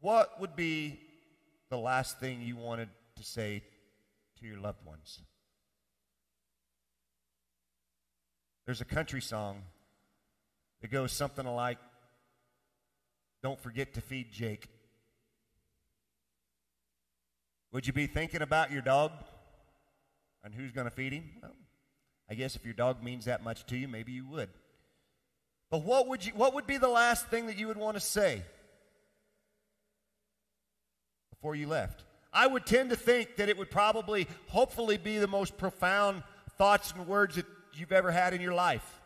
what 0.00 0.40
would 0.40 0.56
be 0.56 0.98
the 1.70 1.78
last 1.78 2.20
thing 2.20 2.42
you 2.42 2.56
wanted 2.56 2.88
to 3.16 3.24
say 3.24 3.62
to 4.38 4.46
your 4.46 4.58
loved 4.58 4.84
ones? 4.84 5.20
There's 8.66 8.80
a 8.80 8.84
country 8.84 9.20
song 9.20 9.62
that 10.80 10.90
goes 10.90 11.12
something 11.12 11.46
like, 11.46 11.78
Don't 13.42 13.60
forget 13.60 13.94
to 13.94 14.00
feed 14.00 14.32
Jake. 14.32 14.68
Would 17.72 17.86
you 17.86 17.92
be 17.92 18.06
thinking 18.06 18.42
about 18.42 18.72
your 18.72 18.82
dog 18.82 19.12
and 20.42 20.54
who's 20.54 20.72
going 20.72 20.86
to 20.86 20.90
feed 20.90 21.12
him? 21.12 21.30
Well, 21.42 21.52
I 22.28 22.34
guess 22.34 22.56
if 22.56 22.64
your 22.64 22.74
dog 22.74 23.02
means 23.02 23.26
that 23.26 23.44
much 23.44 23.66
to 23.66 23.76
you, 23.76 23.86
maybe 23.86 24.12
you 24.12 24.26
would. 24.26 24.48
But 25.70 25.82
what 25.82 26.08
would, 26.08 26.24
you, 26.24 26.32
what 26.32 26.54
would 26.54 26.66
be 26.66 26.78
the 26.78 26.88
last 26.88 27.26
thing 27.28 27.46
that 27.46 27.58
you 27.58 27.68
would 27.68 27.76
want 27.76 27.96
to 27.96 28.00
say? 28.00 28.42
Before 31.46 31.54
you 31.54 31.68
left. 31.68 32.02
I 32.32 32.48
would 32.48 32.66
tend 32.66 32.90
to 32.90 32.96
think 32.96 33.36
that 33.36 33.48
it 33.48 33.56
would 33.56 33.70
probably, 33.70 34.26
hopefully, 34.48 34.96
be 34.96 35.18
the 35.18 35.28
most 35.28 35.56
profound 35.56 36.24
thoughts 36.58 36.90
and 36.90 37.06
words 37.06 37.36
that 37.36 37.46
you've 37.72 37.92
ever 37.92 38.10
had 38.10 38.34
in 38.34 38.40
your 38.40 38.52
life. 38.52 39.00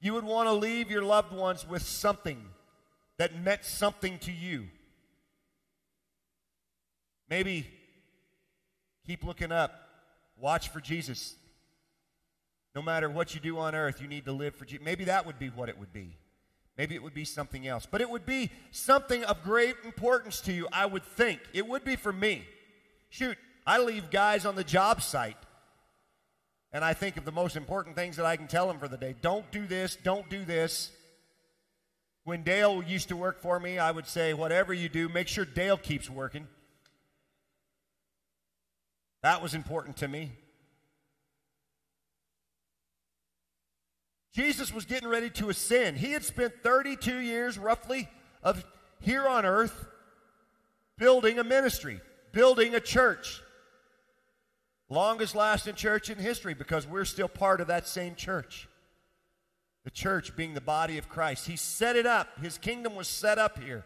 You 0.00 0.14
would 0.14 0.24
want 0.24 0.48
to 0.48 0.52
leave 0.52 0.90
your 0.90 1.04
loved 1.04 1.32
ones 1.32 1.64
with 1.68 1.82
something 1.82 2.42
that 3.18 3.40
meant 3.40 3.64
something 3.64 4.18
to 4.20 4.32
you. 4.32 4.66
Maybe 7.28 7.64
keep 9.06 9.22
looking 9.22 9.52
up, 9.52 9.70
watch 10.36 10.70
for 10.70 10.80
Jesus. 10.80 11.36
No 12.74 12.82
matter 12.82 13.08
what 13.08 13.36
you 13.36 13.40
do 13.40 13.56
on 13.56 13.76
earth, 13.76 14.02
you 14.02 14.08
need 14.08 14.24
to 14.24 14.32
live 14.32 14.56
for 14.56 14.64
Jesus. 14.64 14.84
Maybe 14.84 15.04
that 15.04 15.26
would 15.26 15.38
be 15.38 15.46
what 15.46 15.68
it 15.68 15.78
would 15.78 15.92
be. 15.92 16.16
Maybe 16.80 16.94
it 16.94 17.02
would 17.02 17.12
be 17.12 17.26
something 17.26 17.66
else. 17.66 17.84
But 17.84 18.00
it 18.00 18.08
would 18.08 18.24
be 18.24 18.50
something 18.70 19.22
of 19.24 19.44
great 19.44 19.74
importance 19.84 20.40
to 20.40 20.52
you, 20.54 20.66
I 20.72 20.86
would 20.86 21.04
think. 21.04 21.38
It 21.52 21.68
would 21.68 21.84
be 21.84 21.94
for 21.94 22.10
me. 22.10 22.42
Shoot, 23.10 23.36
I 23.66 23.80
leave 23.80 24.10
guys 24.10 24.46
on 24.46 24.54
the 24.54 24.64
job 24.64 25.02
site. 25.02 25.36
And 26.72 26.82
I 26.82 26.94
think 26.94 27.18
of 27.18 27.26
the 27.26 27.32
most 27.32 27.54
important 27.54 27.96
things 27.96 28.16
that 28.16 28.24
I 28.24 28.36
can 28.36 28.46
tell 28.46 28.66
them 28.66 28.78
for 28.78 28.88
the 28.88 28.96
day. 28.96 29.14
Don't 29.20 29.44
do 29.50 29.66
this, 29.66 29.94
don't 29.94 30.30
do 30.30 30.42
this. 30.46 30.90
When 32.24 32.44
Dale 32.44 32.82
used 32.82 33.08
to 33.08 33.16
work 33.16 33.42
for 33.42 33.60
me, 33.60 33.78
I 33.78 33.90
would 33.90 34.06
say, 34.06 34.32
whatever 34.32 34.72
you 34.72 34.88
do, 34.88 35.10
make 35.10 35.28
sure 35.28 35.44
Dale 35.44 35.76
keeps 35.76 36.08
working. 36.08 36.48
That 39.22 39.42
was 39.42 39.52
important 39.52 39.98
to 39.98 40.08
me. 40.08 40.32
Jesus 44.32 44.72
was 44.72 44.84
getting 44.84 45.08
ready 45.08 45.30
to 45.30 45.50
ascend. 45.50 45.96
He 45.96 46.12
had 46.12 46.24
spent 46.24 46.62
32 46.62 47.18
years, 47.18 47.58
roughly, 47.58 48.08
of 48.42 48.64
here 49.00 49.26
on 49.26 49.44
earth 49.44 49.86
building 50.96 51.38
a 51.38 51.44
ministry, 51.44 52.00
building 52.32 52.74
a 52.74 52.80
church. 52.80 53.42
Longest 54.88 55.34
lasting 55.34 55.74
church 55.74 56.10
in 56.10 56.18
history 56.18 56.54
because 56.54 56.86
we're 56.86 57.04
still 57.04 57.28
part 57.28 57.60
of 57.60 57.68
that 57.68 57.88
same 57.88 58.14
church. 58.14 58.68
The 59.84 59.90
church 59.90 60.36
being 60.36 60.54
the 60.54 60.60
body 60.60 60.98
of 60.98 61.08
Christ. 61.08 61.46
He 61.46 61.56
set 61.56 61.96
it 61.96 62.06
up. 62.06 62.28
His 62.40 62.58
kingdom 62.58 62.94
was 62.94 63.08
set 63.08 63.38
up 63.38 63.62
here. 63.62 63.84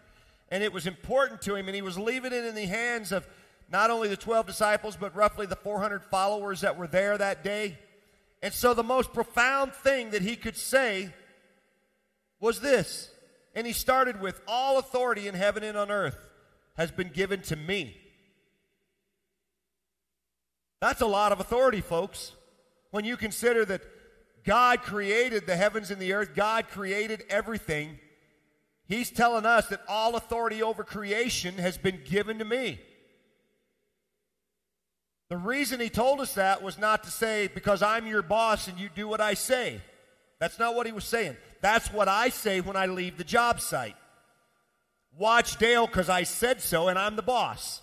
And 0.50 0.62
it 0.62 0.72
was 0.72 0.86
important 0.86 1.40
to 1.42 1.54
him, 1.54 1.68
and 1.68 1.74
he 1.74 1.82
was 1.82 1.98
leaving 1.98 2.32
it 2.32 2.44
in 2.44 2.54
the 2.54 2.66
hands 2.66 3.12
of 3.12 3.26
not 3.70 3.90
only 3.90 4.08
the 4.08 4.16
12 4.16 4.46
disciples, 4.46 4.96
but 4.96 5.14
roughly 5.14 5.46
the 5.46 5.56
400 5.56 6.04
followers 6.04 6.60
that 6.62 6.76
were 6.76 6.86
there 6.86 7.16
that 7.16 7.44
day. 7.44 7.78
And 8.44 8.52
so 8.52 8.74
the 8.74 8.82
most 8.82 9.14
profound 9.14 9.72
thing 9.72 10.10
that 10.10 10.20
he 10.20 10.36
could 10.36 10.58
say 10.58 11.08
was 12.40 12.60
this. 12.60 13.10
And 13.54 13.66
he 13.66 13.72
started 13.72 14.20
with 14.20 14.42
All 14.46 14.78
authority 14.78 15.26
in 15.26 15.34
heaven 15.34 15.64
and 15.64 15.78
on 15.78 15.90
earth 15.90 16.18
has 16.76 16.90
been 16.90 17.08
given 17.08 17.40
to 17.40 17.56
me. 17.56 17.96
That's 20.78 21.00
a 21.00 21.06
lot 21.06 21.32
of 21.32 21.40
authority, 21.40 21.80
folks. 21.80 22.32
When 22.90 23.06
you 23.06 23.16
consider 23.16 23.64
that 23.64 23.80
God 24.44 24.82
created 24.82 25.46
the 25.46 25.56
heavens 25.56 25.90
and 25.90 25.98
the 25.98 26.12
earth, 26.12 26.34
God 26.34 26.68
created 26.68 27.24
everything. 27.30 27.98
He's 28.86 29.10
telling 29.10 29.46
us 29.46 29.68
that 29.68 29.80
all 29.88 30.16
authority 30.16 30.62
over 30.62 30.84
creation 30.84 31.54
has 31.54 31.78
been 31.78 32.00
given 32.04 32.38
to 32.40 32.44
me. 32.44 32.78
The 35.30 35.36
reason 35.36 35.80
he 35.80 35.88
told 35.88 36.20
us 36.20 36.34
that 36.34 36.62
was 36.62 36.78
not 36.78 37.04
to 37.04 37.10
say, 37.10 37.48
because 37.48 37.82
I'm 37.82 38.06
your 38.06 38.22
boss 38.22 38.68
and 38.68 38.78
you 38.78 38.90
do 38.94 39.08
what 39.08 39.20
I 39.20 39.34
say. 39.34 39.80
That's 40.38 40.58
not 40.58 40.74
what 40.74 40.86
he 40.86 40.92
was 40.92 41.04
saying. 41.04 41.36
That's 41.60 41.92
what 41.92 42.08
I 42.08 42.28
say 42.28 42.60
when 42.60 42.76
I 42.76 42.86
leave 42.86 43.16
the 43.16 43.24
job 43.24 43.60
site. 43.60 43.96
Watch 45.16 45.56
Dale 45.56 45.86
because 45.86 46.08
I 46.08 46.24
said 46.24 46.60
so 46.60 46.88
and 46.88 46.98
I'm 46.98 47.16
the 47.16 47.22
boss. 47.22 47.80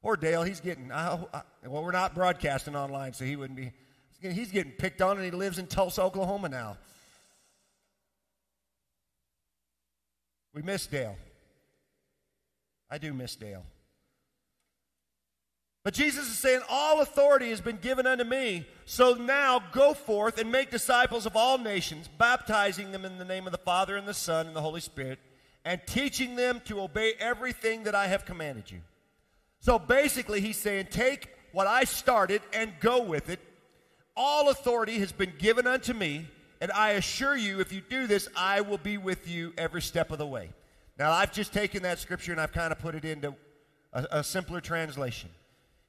Poor 0.00 0.16
Dale, 0.16 0.42
he's 0.42 0.60
getting, 0.60 0.90
I, 0.90 1.18
I, 1.32 1.42
well, 1.66 1.84
we're 1.84 1.92
not 1.92 2.14
broadcasting 2.14 2.74
online, 2.74 3.12
so 3.12 3.24
he 3.24 3.36
wouldn't 3.36 3.56
be. 3.56 3.72
He's 4.20 4.52
getting 4.52 4.72
picked 4.72 5.02
on 5.02 5.16
and 5.16 5.24
he 5.24 5.32
lives 5.32 5.58
in 5.58 5.66
Tulsa, 5.66 6.02
Oklahoma 6.02 6.48
now. 6.48 6.78
We 10.54 10.62
miss 10.62 10.86
Dale. 10.86 11.16
I 12.88 12.98
do 12.98 13.12
miss 13.12 13.34
Dale. 13.34 13.64
But 15.84 15.94
Jesus 15.94 16.28
is 16.28 16.38
saying, 16.38 16.60
All 16.68 17.00
authority 17.00 17.50
has 17.50 17.60
been 17.60 17.78
given 17.78 18.06
unto 18.06 18.24
me. 18.24 18.66
So 18.84 19.14
now 19.14 19.62
go 19.72 19.94
forth 19.94 20.38
and 20.38 20.52
make 20.52 20.70
disciples 20.70 21.26
of 21.26 21.36
all 21.36 21.58
nations, 21.58 22.08
baptizing 22.18 22.92
them 22.92 23.04
in 23.04 23.18
the 23.18 23.24
name 23.24 23.46
of 23.46 23.52
the 23.52 23.58
Father 23.58 23.96
and 23.96 24.06
the 24.06 24.14
Son 24.14 24.46
and 24.46 24.54
the 24.54 24.60
Holy 24.60 24.80
Spirit, 24.80 25.18
and 25.64 25.80
teaching 25.86 26.36
them 26.36 26.60
to 26.66 26.80
obey 26.80 27.14
everything 27.18 27.84
that 27.84 27.94
I 27.94 28.06
have 28.06 28.24
commanded 28.24 28.70
you. 28.70 28.80
So 29.60 29.78
basically, 29.78 30.40
he's 30.40 30.56
saying, 30.56 30.88
Take 30.90 31.28
what 31.52 31.66
I 31.66 31.84
started 31.84 32.42
and 32.52 32.72
go 32.80 33.02
with 33.02 33.28
it. 33.28 33.40
All 34.16 34.50
authority 34.50 34.98
has 34.98 35.10
been 35.10 35.32
given 35.38 35.66
unto 35.66 35.94
me, 35.94 36.28
and 36.60 36.70
I 36.70 36.90
assure 36.90 37.36
you, 37.36 37.60
if 37.60 37.72
you 37.72 37.80
do 37.80 38.06
this, 38.06 38.28
I 38.36 38.60
will 38.60 38.78
be 38.78 38.98
with 38.98 39.28
you 39.28 39.52
every 39.58 39.82
step 39.82 40.12
of 40.12 40.18
the 40.18 40.26
way. 40.26 40.50
Now, 40.98 41.10
I've 41.10 41.32
just 41.32 41.52
taken 41.52 41.82
that 41.82 41.98
scripture 41.98 42.30
and 42.30 42.40
I've 42.40 42.52
kind 42.52 42.70
of 42.70 42.78
put 42.78 42.94
it 42.94 43.04
into 43.04 43.34
a, 43.92 44.06
a 44.10 44.24
simpler 44.24 44.60
translation. 44.60 45.30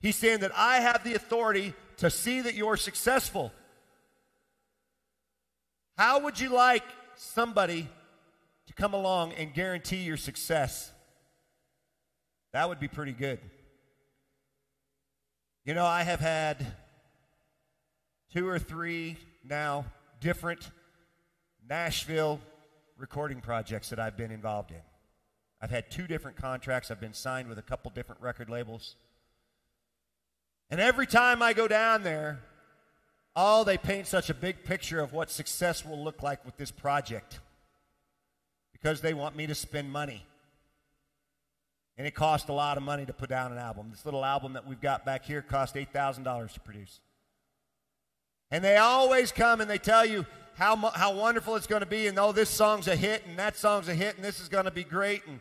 He's 0.03 0.17
saying 0.17 0.41
that 0.41 0.51
I 0.53 0.81
have 0.81 1.05
the 1.05 1.15
authority 1.15 1.74
to 1.98 2.10
see 2.10 2.41
that 2.41 2.55
you're 2.55 2.75
successful. 2.75 3.53
How 5.98 6.19
would 6.19 6.41
you 6.41 6.50
like 6.50 6.83
somebody 7.15 7.88
to 8.67 8.74
come 8.74 8.93
along 8.93 9.31
and 9.33 9.53
guarantee 9.53 10.03
your 10.03 10.17
success? 10.17 10.91
That 12.51 12.67
would 12.67 12.81
be 12.81 12.89
pretty 12.89 13.13
good. 13.13 13.39
You 15.63 15.74
know, 15.74 15.86
I 15.86 16.03
have 16.03 16.19
had 16.19 16.67
two 18.33 18.45
or 18.45 18.60
three 18.60 19.15
now 19.48 19.86
different 20.19 20.69
Nashville 21.69 22.41
recording 22.98 23.39
projects 23.39 23.89
that 23.89 24.00
I've 24.00 24.17
been 24.17 24.31
involved 24.31 24.72
in. 24.72 24.81
I've 25.62 25.72
had 25.72 25.89
two 25.89 26.07
different 26.07 26.36
contracts. 26.36 26.91
I've 26.91 27.00
been 27.00 27.13
signed 27.13 27.48
with 27.48 27.57
a 27.57 27.62
couple 27.62 27.89
different 27.95 28.22
record 28.22 28.50
labels. 28.50 28.98
And 30.74 30.82
every 30.82 31.06
time 31.06 31.44
I 31.44 31.53
go 31.53 31.68
down 31.68 32.01
there, 32.01 32.39
Oh, 33.36 33.63
they 33.63 33.77
paint 33.77 34.06
such 34.08 34.30
a 34.30 34.34
big 34.34 34.63
picture 34.63 35.00
of 35.00 35.12
what 35.12 35.32
success 35.32 35.84
will 35.84 36.03
look 36.03 36.22
like 36.22 36.46
with 36.46 36.56
this 36.58 36.70
project 36.70 37.39
because 38.72 39.01
they 39.01 39.13
want 39.13 39.36
me 39.36 39.48
to 39.48 39.56
spend 39.56 39.92
money. 39.92 40.24
And 41.98 42.06
it 42.06 42.13
cost 42.13 42.50
a 42.50 42.53
lot 42.53 42.77
of 42.77 42.84
money 42.84 43.06
to 43.06 43.13
put 43.13 43.30
down 43.30 43.51
an 43.51 43.58
album. 43.58 43.88
This 43.89 44.06
little 44.06 44.24
album 44.24 44.53
that 44.53 44.68
we've 44.68 44.82
got 44.82 45.03
back 45.03 45.25
here 45.25 45.42
cost 45.42 45.75
$8,000 45.75 46.53
to 46.53 46.60
produce. 46.60 47.00
And 48.51 48.63
they 48.63 48.77
always 48.77 49.32
come 49.32 49.62
and 49.62 49.70
they 49.70 49.80
tell 49.80 50.06
you 50.06 50.25
how, 50.56 50.75
how 50.75 51.15
wonderful 51.15 51.56
it's 51.56 51.65
going 51.65 51.82
to 51.82 51.88
be, 51.88 52.06
and 52.06 52.18
oh, 52.20 52.32
this 52.32 52.50
song's 52.50 52.88
a 52.88 52.96
hit, 52.96 53.24
and 53.27 53.39
that 53.39 53.58
song's 53.58 53.88
a 53.88 53.96
hit, 53.96 54.15
and 54.15 54.24
this 54.24 54.39
is 54.39 54.48
going 54.48 54.65
to 54.65 54.72
be 54.72 54.84
great. 54.84 55.25
And, 55.25 55.39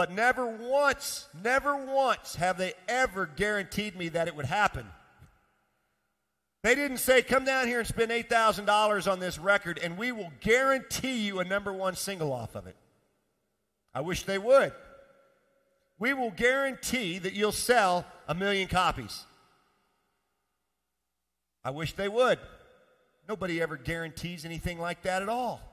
but 0.00 0.10
never 0.10 0.46
once, 0.46 1.28
never 1.44 1.76
once 1.76 2.34
have 2.36 2.56
they 2.56 2.72
ever 2.88 3.26
guaranteed 3.26 3.94
me 3.94 4.08
that 4.08 4.28
it 4.28 4.34
would 4.34 4.46
happen. 4.46 4.86
They 6.62 6.74
didn't 6.74 6.96
say, 6.96 7.20
come 7.20 7.44
down 7.44 7.66
here 7.66 7.80
and 7.80 7.86
spend 7.86 8.10
$8,000 8.10 9.12
on 9.12 9.20
this 9.20 9.38
record, 9.38 9.78
and 9.78 9.98
we 9.98 10.10
will 10.10 10.32
guarantee 10.40 11.26
you 11.26 11.40
a 11.40 11.44
number 11.44 11.70
one 11.70 11.96
single 11.96 12.32
off 12.32 12.54
of 12.54 12.66
it. 12.66 12.76
I 13.92 14.00
wish 14.00 14.22
they 14.22 14.38
would. 14.38 14.72
We 15.98 16.14
will 16.14 16.30
guarantee 16.30 17.18
that 17.18 17.34
you'll 17.34 17.52
sell 17.52 18.06
a 18.26 18.34
million 18.34 18.68
copies. 18.68 19.26
I 21.62 21.72
wish 21.72 21.92
they 21.92 22.08
would. 22.08 22.38
Nobody 23.28 23.60
ever 23.60 23.76
guarantees 23.76 24.46
anything 24.46 24.80
like 24.80 25.02
that 25.02 25.20
at 25.20 25.28
all. 25.28 25.69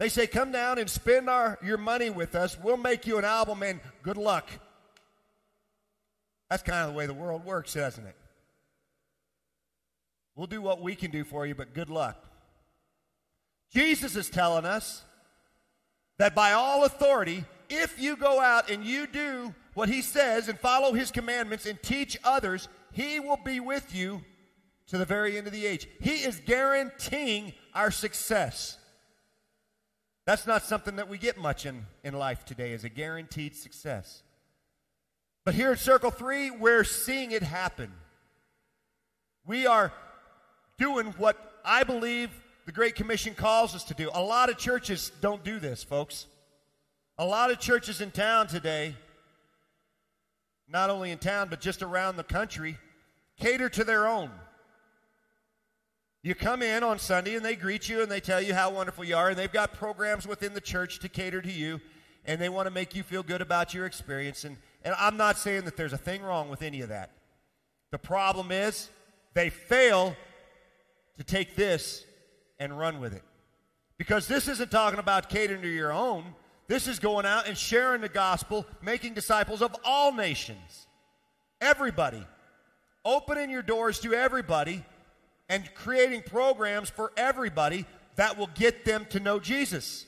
They 0.00 0.08
say, 0.08 0.26
come 0.26 0.50
down 0.50 0.78
and 0.78 0.88
spend 0.88 1.28
our, 1.28 1.58
your 1.62 1.76
money 1.76 2.08
with 2.08 2.34
us. 2.34 2.56
We'll 2.58 2.78
make 2.78 3.06
you 3.06 3.18
an 3.18 3.24
album, 3.26 3.62
and 3.62 3.80
good 4.02 4.16
luck. 4.16 4.48
That's 6.48 6.62
kind 6.62 6.86
of 6.86 6.92
the 6.94 6.98
way 6.98 7.04
the 7.04 7.12
world 7.12 7.44
works, 7.44 7.74
doesn't 7.74 8.06
it? 8.06 8.16
We'll 10.34 10.46
do 10.46 10.62
what 10.62 10.80
we 10.80 10.94
can 10.94 11.10
do 11.10 11.22
for 11.22 11.44
you, 11.44 11.54
but 11.54 11.74
good 11.74 11.90
luck. 11.90 12.24
Jesus 13.70 14.16
is 14.16 14.30
telling 14.30 14.64
us 14.64 15.02
that 16.16 16.34
by 16.34 16.52
all 16.52 16.86
authority, 16.86 17.44
if 17.68 18.00
you 18.00 18.16
go 18.16 18.40
out 18.40 18.70
and 18.70 18.82
you 18.82 19.06
do 19.06 19.54
what 19.74 19.90
he 19.90 20.00
says 20.00 20.48
and 20.48 20.58
follow 20.58 20.94
his 20.94 21.10
commandments 21.10 21.66
and 21.66 21.80
teach 21.82 22.16
others, 22.24 22.68
he 22.90 23.20
will 23.20 23.38
be 23.44 23.60
with 23.60 23.94
you 23.94 24.22
to 24.86 24.96
the 24.96 25.04
very 25.04 25.36
end 25.36 25.46
of 25.46 25.52
the 25.52 25.66
age. 25.66 25.86
He 26.00 26.24
is 26.24 26.40
guaranteeing 26.46 27.52
our 27.74 27.90
success. 27.90 28.78
That's 30.30 30.46
not 30.46 30.62
something 30.62 30.94
that 30.94 31.08
we 31.08 31.18
get 31.18 31.38
much 31.38 31.66
in, 31.66 31.86
in 32.04 32.14
life 32.14 32.44
today, 32.44 32.70
is 32.70 32.84
a 32.84 32.88
guaranteed 32.88 33.56
success. 33.56 34.22
But 35.44 35.54
here 35.54 35.72
at 35.72 35.80
Circle 35.80 36.12
3, 36.12 36.52
we're 36.52 36.84
seeing 36.84 37.32
it 37.32 37.42
happen. 37.42 37.92
We 39.44 39.66
are 39.66 39.92
doing 40.78 41.06
what 41.18 41.36
I 41.64 41.82
believe 41.82 42.30
the 42.64 42.70
Great 42.70 42.94
Commission 42.94 43.34
calls 43.34 43.74
us 43.74 43.82
to 43.82 43.94
do. 43.94 44.08
A 44.14 44.22
lot 44.22 44.50
of 44.50 44.56
churches 44.56 45.10
don't 45.20 45.42
do 45.42 45.58
this, 45.58 45.82
folks. 45.82 46.26
A 47.18 47.26
lot 47.26 47.50
of 47.50 47.58
churches 47.58 48.00
in 48.00 48.12
town 48.12 48.46
today, 48.46 48.94
not 50.68 50.90
only 50.90 51.10
in 51.10 51.18
town, 51.18 51.48
but 51.50 51.60
just 51.60 51.82
around 51.82 52.14
the 52.14 52.22
country, 52.22 52.78
cater 53.36 53.68
to 53.68 53.82
their 53.82 54.06
own. 54.06 54.30
You 56.22 56.34
come 56.34 56.62
in 56.62 56.82
on 56.82 56.98
Sunday 56.98 57.34
and 57.34 57.44
they 57.44 57.56
greet 57.56 57.88
you 57.88 58.02
and 58.02 58.10
they 58.10 58.20
tell 58.20 58.42
you 58.42 58.52
how 58.52 58.70
wonderful 58.70 59.04
you 59.04 59.16
are, 59.16 59.30
and 59.30 59.38
they've 59.38 59.50
got 59.50 59.72
programs 59.72 60.26
within 60.26 60.52
the 60.52 60.60
church 60.60 60.98
to 61.00 61.08
cater 61.08 61.40
to 61.40 61.50
you, 61.50 61.80
and 62.26 62.38
they 62.40 62.50
want 62.50 62.66
to 62.66 62.70
make 62.70 62.94
you 62.94 63.02
feel 63.02 63.22
good 63.22 63.40
about 63.40 63.72
your 63.72 63.86
experience. 63.86 64.44
And, 64.44 64.58
and 64.84 64.94
I'm 64.98 65.16
not 65.16 65.38
saying 65.38 65.64
that 65.64 65.78
there's 65.78 65.94
a 65.94 65.98
thing 65.98 66.22
wrong 66.22 66.50
with 66.50 66.60
any 66.60 66.82
of 66.82 66.90
that. 66.90 67.10
The 67.90 67.98
problem 67.98 68.52
is 68.52 68.90
they 69.32 69.48
fail 69.48 70.14
to 71.16 71.24
take 71.24 71.56
this 71.56 72.04
and 72.58 72.78
run 72.78 73.00
with 73.00 73.14
it. 73.14 73.22
Because 73.96 74.28
this 74.28 74.46
isn't 74.48 74.70
talking 74.70 74.98
about 74.98 75.30
catering 75.30 75.62
to 75.62 75.68
your 75.68 75.92
own. 75.92 76.24
This 76.68 76.86
is 76.86 76.98
going 76.98 77.26
out 77.26 77.48
and 77.48 77.56
sharing 77.56 78.00
the 78.00 78.08
gospel, 78.08 78.66
making 78.82 79.14
disciples 79.14 79.62
of 79.62 79.74
all 79.84 80.12
nations. 80.12 80.86
Everybody. 81.60 82.24
Opening 83.04 83.48
your 83.48 83.62
doors 83.62 83.98
to 84.00 84.12
everybody 84.12 84.84
and 85.50 85.74
creating 85.74 86.22
programs 86.22 86.88
for 86.88 87.12
everybody 87.16 87.84
that 88.14 88.38
will 88.38 88.48
get 88.54 88.84
them 88.84 89.04
to 89.10 89.18
know 89.20 89.40
Jesus. 89.40 90.06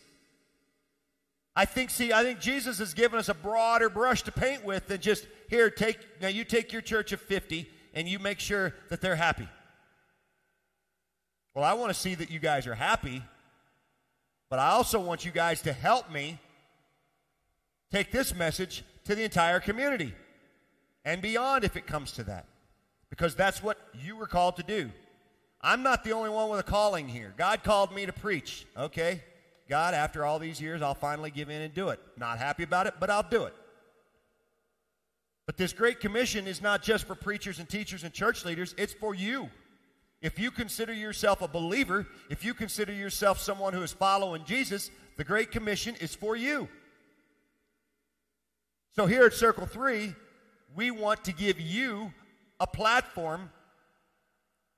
I 1.55 1.67
think, 1.67 1.91
see, 1.91 2.13
I 2.13 2.23
think 2.23 2.41
Jesus 2.41 2.79
has 2.79 2.95
given 2.95 3.19
us 3.19 3.29
a 3.29 3.35
broader 3.35 3.91
brush 3.91 4.23
to 4.23 4.33
paint 4.33 4.65
with 4.65 4.87
than 4.87 5.01
just 5.01 5.27
here, 5.51 5.69
take, 5.69 5.99
now 6.23 6.29
you 6.29 6.45
take 6.45 6.73
your 6.73 6.81
church 6.81 7.13
of 7.13 7.21
50 7.21 7.69
and 7.93 8.09
you 8.09 8.19
make 8.19 8.39
sure 8.39 8.73
that 8.89 9.03
they're 9.03 9.17
happy. 9.17 9.49
Well, 11.55 11.65
I 11.65 11.75
want 11.75 11.93
to 11.93 11.99
see 11.99 12.15
that 12.15 12.31
you 12.31 12.39
guys 12.39 12.67
are 12.67 12.75
happy, 12.75 13.21
but 14.49 14.61
I 14.61 14.71
also 14.71 15.01
want 15.01 15.27
you 15.27 15.33
guys 15.33 15.61
to 15.63 15.73
help 15.73 16.11
me 16.11 16.39
take 17.91 18.13
this 18.13 18.35
message 18.35 18.85
to 19.05 19.15
the 19.15 19.25
entire 19.25 19.61
community 19.61 20.15
and 21.05 21.21
beyond 21.21 21.65
if 21.65 21.77
it 21.77 21.87
comes 21.87 22.13
to 22.13 22.23
that. 22.25 22.47
Because 23.11 23.35
that's 23.35 23.63
what 23.63 23.77
you 24.03 24.17
were 24.17 24.27
called 24.27 24.57
to 24.57 24.63
do. 24.63 24.91
I'm 25.62 25.83
not 25.83 26.03
the 26.03 26.12
only 26.12 26.31
one 26.31 26.48
with 26.48 26.61
a 26.61 26.64
calling 26.64 27.09
here. 27.09 27.33
God 27.37 27.62
called 27.62 27.94
me 27.94 28.07
to 28.07 28.12
preach. 28.12 28.66
Okay? 28.77 29.22
God, 29.68 29.94
after 29.94 30.25
all 30.25 30.38
these 30.38 30.61
years, 30.61 30.83
I'll 30.83 30.94
finally 30.94 31.31
give 31.31 31.48
in 31.48 31.62
and 31.62 31.72
do 31.72 31.90
it. 31.90 32.01
Not 32.16 32.38
happy 32.38 32.64
about 32.64 32.87
it, 32.87 32.94
but 32.98 33.11
I'll 33.11 33.22
do 33.22 33.44
it. 33.44 33.55
But 35.46 35.57
this 35.57 35.72
Great 35.72 36.01
Commission 36.01 36.46
is 36.46 36.61
not 36.61 36.83
just 36.83 37.07
for 37.07 37.14
preachers 37.14 37.59
and 37.59 37.68
teachers 37.68 38.05
and 38.05 38.12
church 38.12 38.44
leaders, 38.44 38.75
it's 38.77 38.92
for 38.92 39.14
you. 39.14 39.51
If 40.20 40.38
you 40.38 40.51
consider 40.51 40.92
yourself 40.92 41.42
a 41.42 41.48
believer, 41.48 42.07
if 42.31 42.44
you 42.44 42.55
consider 42.55 42.92
yourself 42.92 43.40
someone 43.40 43.72
who 43.72 43.83
is 43.83 43.92
following 43.92 44.44
Jesus, 44.44 44.90
the 45.16 45.25
Great 45.25 45.51
Commission 45.51 45.96
is 46.01 46.14
for 46.14 46.37
you. 46.37 46.68
So 48.94 49.07
here 49.07 49.25
at 49.25 49.33
Circle 49.33 49.66
3, 49.66 50.14
we 50.77 50.90
want 50.90 51.25
to 51.25 51.33
give 51.33 51.61
you 51.61 52.12
a 52.61 52.66
platform 52.66 53.51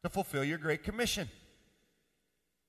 to 0.04 0.10
fulfill 0.10 0.44
your 0.44 0.58
Great 0.58 0.84
Commission. 0.84 1.28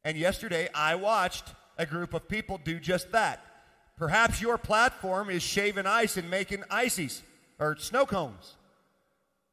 And 0.05 0.17
yesterday, 0.17 0.69
I 0.73 0.95
watched 0.95 1.43
a 1.77 1.85
group 1.85 2.13
of 2.13 2.29
people 2.29 2.59
do 2.63 2.79
just 2.79 3.11
that. 3.11 3.45
Perhaps 3.97 4.41
your 4.41 4.57
platform 4.57 5.29
is 5.29 5.43
shaving 5.43 5.85
ice 5.85 6.15
and 6.15 6.29
making 6.29 6.63
ices 6.69 7.21
or 7.59 7.75
snow 7.75 8.05
cones. 8.05 8.55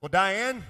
Well, 0.01 0.11
Diane, 0.11 0.63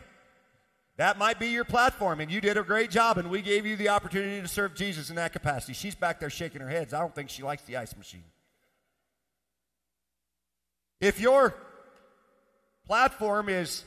that 0.96 1.18
might 1.18 1.38
be 1.38 1.48
your 1.48 1.64
platform, 1.64 2.20
and 2.20 2.30
you 2.30 2.40
did 2.40 2.56
a 2.56 2.62
great 2.62 2.90
job, 2.90 3.18
and 3.18 3.30
we 3.30 3.42
gave 3.42 3.66
you 3.66 3.76
the 3.76 3.90
opportunity 3.90 4.40
to 4.40 4.48
serve 4.48 4.74
Jesus 4.74 5.10
in 5.10 5.16
that 5.16 5.34
capacity. 5.34 5.74
She's 5.74 5.94
back 5.94 6.18
there 6.18 6.30
shaking 6.30 6.62
her 6.62 6.68
heads. 6.68 6.94
I 6.94 7.00
don't 7.00 7.14
think 7.14 7.28
she 7.28 7.42
likes 7.42 7.62
the 7.64 7.76
ice 7.76 7.94
machine. 7.96 8.24
If 10.98 11.20
your 11.20 11.54
platform 12.86 13.50
is 13.50 13.84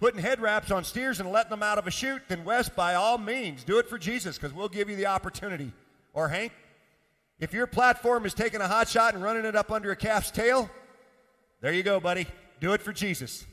putting 0.00 0.20
head 0.20 0.40
wraps 0.40 0.70
on 0.70 0.82
steers 0.82 1.20
and 1.20 1.30
letting 1.30 1.50
them 1.50 1.62
out 1.62 1.78
of 1.78 1.86
a 1.86 1.90
chute, 1.90 2.22
then 2.26 2.42
Wes, 2.42 2.70
by 2.70 2.94
all 2.94 3.18
means, 3.18 3.62
do 3.62 3.78
it 3.78 3.86
for 3.86 3.98
Jesus 3.98 4.38
because 4.38 4.54
we'll 4.54 4.68
give 4.68 4.88
you 4.88 4.96
the 4.96 5.06
opportunity. 5.06 5.72
Or 6.14 6.28
Hank, 6.28 6.52
if 7.38 7.52
your 7.52 7.66
platform 7.66 8.24
is 8.24 8.32
taking 8.34 8.62
a 8.62 8.66
hot 8.66 8.88
shot 8.88 9.14
and 9.14 9.22
running 9.22 9.44
it 9.44 9.54
up 9.54 9.70
under 9.70 9.90
a 9.92 9.96
calf's 9.96 10.30
tail, 10.30 10.70
there 11.60 11.72
you 11.72 11.82
go, 11.82 12.00
buddy. 12.00 12.26
Do 12.60 12.72
it 12.72 12.80
for 12.80 12.92
Jesus. 12.92 13.46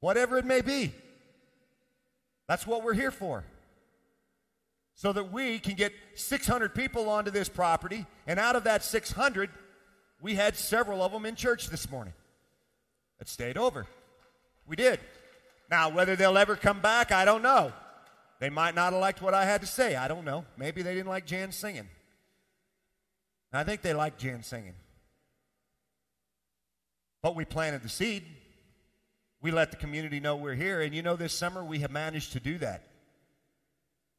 Whatever 0.00 0.38
it 0.38 0.46
may 0.46 0.62
be. 0.62 0.92
That's 2.48 2.66
what 2.66 2.82
we're 2.82 2.94
here 2.94 3.10
for 3.10 3.44
so 4.94 5.12
that 5.12 5.30
we 5.30 5.58
can 5.58 5.74
get 5.74 5.92
600 6.14 6.74
people 6.74 7.10
onto 7.10 7.30
this 7.30 7.48
property. 7.48 8.06
And 8.26 8.40
out 8.40 8.56
of 8.56 8.64
that 8.64 8.82
600, 8.82 9.50
we 10.22 10.34
had 10.34 10.56
several 10.56 11.02
of 11.02 11.12
them 11.12 11.26
in 11.26 11.34
church 11.34 11.68
this 11.68 11.90
morning 11.90 12.14
that 13.18 13.28
stayed 13.28 13.58
over. 13.58 13.86
We 14.66 14.76
did. 14.76 15.00
Now, 15.70 15.90
whether 15.90 16.16
they'll 16.16 16.38
ever 16.38 16.56
come 16.56 16.80
back, 16.80 17.12
I 17.12 17.24
don't 17.24 17.42
know. 17.42 17.72
They 18.40 18.50
might 18.50 18.74
not 18.74 18.92
have 18.92 19.00
liked 19.00 19.20
what 19.20 19.34
I 19.34 19.44
had 19.44 19.60
to 19.62 19.66
say. 19.66 19.96
I 19.96 20.08
don't 20.08 20.24
know. 20.24 20.44
Maybe 20.56 20.82
they 20.82 20.94
didn't 20.94 21.08
like 21.08 21.26
Jan 21.26 21.52
singing. 21.52 21.88
I 23.52 23.64
think 23.64 23.82
they 23.82 23.94
liked 23.94 24.20
Jan 24.20 24.42
singing. 24.42 24.74
But 27.22 27.34
we 27.34 27.44
planted 27.44 27.82
the 27.82 27.88
seed. 27.88 28.24
We 29.40 29.50
let 29.50 29.70
the 29.70 29.76
community 29.76 30.20
know 30.20 30.36
we're 30.36 30.54
here. 30.54 30.80
And 30.80 30.94
you 30.94 31.02
know, 31.02 31.16
this 31.16 31.32
summer 31.32 31.64
we 31.64 31.80
have 31.80 31.90
managed 31.90 32.32
to 32.32 32.40
do 32.40 32.58
that. 32.58 32.84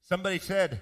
Somebody 0.02 0.40
said, 0.40 0.82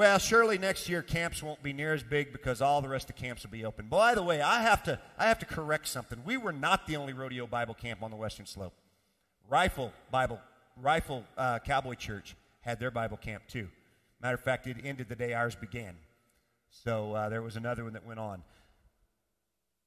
well, 0.00 0.18
surely 0.18 0.56
next 0.56 0.88
year 0.88 1.02
camps 1.02 1.42
won't 1.42 1.62
be 1.62 1.74
near 1.74 1.92
as 1.92 2.02
big 2.02 2.32
because 2.32 2.62
all 2.62 2.80
the 2.80 2.88
rest 2.88 3.10
of 3.10 3.16
camps 3.16 3.42
will 3.42 3.50
be 3.50 3.66
open. 3.66 3.86
By 3.86 4.14
the 4.14 4.22
way, 4.22 4.40
I 4.40 4.62
have 4.62 4.82
to, 4.84 4.98
I 5.18 5.26
have 5.26 5.38
to 5.40 5.44
correct 5.44 5.86
something. 5.86 6.22
We 6.24 6.38
were 6.38 6.54
not 6.54 6.86
the 6.86 6.96
only 6.96 7.12
rodeo 7.12 7.46
Bible 7.46 7.74
camp 7.74 8.02
on 8.02 8.10
the 8.10 8.16
Western 8.16 8.46
Slope. 8.46 8.72
Rifle 9.46 9.92
Bible, 10.10 10.40
Rifle 10.80 11.26
uh, 11.36 11.58
Cowboy 11.58 11.96
Church 11.96 12.34
had 12.62 12.80
their 12.80 12.90
Bible 12.90 13.18
camp 13.18 13.42
too. 13.46 13.68
Matter 14.22 14.36
of 14.36 14.40
fact, 14.40 14.66
it 14.66 14.78
ended 14.82 15.10
the 15.10 15.16
day 15.16 15.34
ours 15.34 15.54
began. 15.54 15.94
So 16.70 17.12
uh, 17.12 17.28
there 17.28 17.42
was 17.42 17.56
another 17.56 17.84
one 17.84 17.92
that 17.92 18.06
went 18.06 18.20
on. 18.20 18.42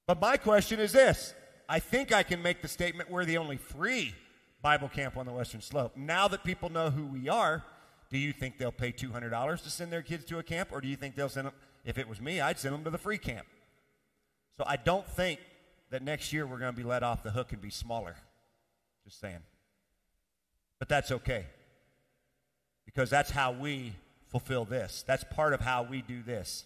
But 0.05 0.21
my 0.21 0.37
question 0.37 0.79
is 0.79 0.91
this 0.91 1.33
I 1.67 1.79
think 1.79 2.11
I 2.11 2.21
can 2.21 2.39
make 2.39 2.61
the 2.61 2.67
statement 2.67 3.09
we're 3.09 3.25
the 3.25 3.39
only 3.39 3.57
free 3.57 4.13
Bible 4.61 4.89
camp 4.89 5.17
on 5.17 5.25
the 5.25 5.33
Western 5.33 5.61
Slope. 5.61 5.97
Now 5.97 6.27
that 6.27 6.43
people 6.43 6.69
know 6.69 6.91
who 6.91 7.07
we 7.07 7.29
are, 7.29 7.63
do 8.13 8.19
you 8.19 8.31
think 8.31 8.59
they'll 8.59 8.71
pay 8.71 8.91
$200 8.91 9.63
to 9.63 9.69
send 9.71 9.91
their 9.91 10.03
kids 10.03 10.23
to 10.25 10.37
a 10.37 10.43
camp, 10.43 10.69
or 10.71 10.81
do 10.81 10.87
you 10.87 10.95
think 10.95 11.15
they'll 11.15 11.27
send 11.27 11.47
them? 11.47 11.53
If 11.83 11.97
it 11.97 12.07
was 12.07 12.21
me, 12.21 12.39
I'd 12.39 12.59
send 12.59 12.75
them 12.75 12.83
to 12.83 12.91
the 12.91 12.99
free 12.99 13.17
camp. 13.17 13.47
So 14.55 14.63
I 14.67 14.75
don't 14.75 15.07
think 15.07 15.39
that 15.89 16.03
next 16.03 16.31
year 16.31 16.45
we're 16.45 16.59
going 16.59 16.71
to 16.71 16.77
be 16.77 16.83
let 16.87 17.01
off 17.01 17.23
the 17.23 17.31
hook 17.31 17.53
and 17.53 17.61
be 17.61 17.71
smaller. 17.71 18.15
Just 19.03 19.19
saying. 19.19 19.39
But 20.77 20.89
that's 20.89 21.11
okay. 21.11 21.47
Because 22.85 23.09
that's 23.09 23.31
how 23.31 23.51
we 23.51 23.93
fulfill 24.29 24.63
this. 24.63 25.03
That's 25.07 25.23
part 25.23 25.53
of 25.53 25.61
how 25.61 25.81
we 25.81 26.03
do 26.03 26.21
this. 26.21 26.65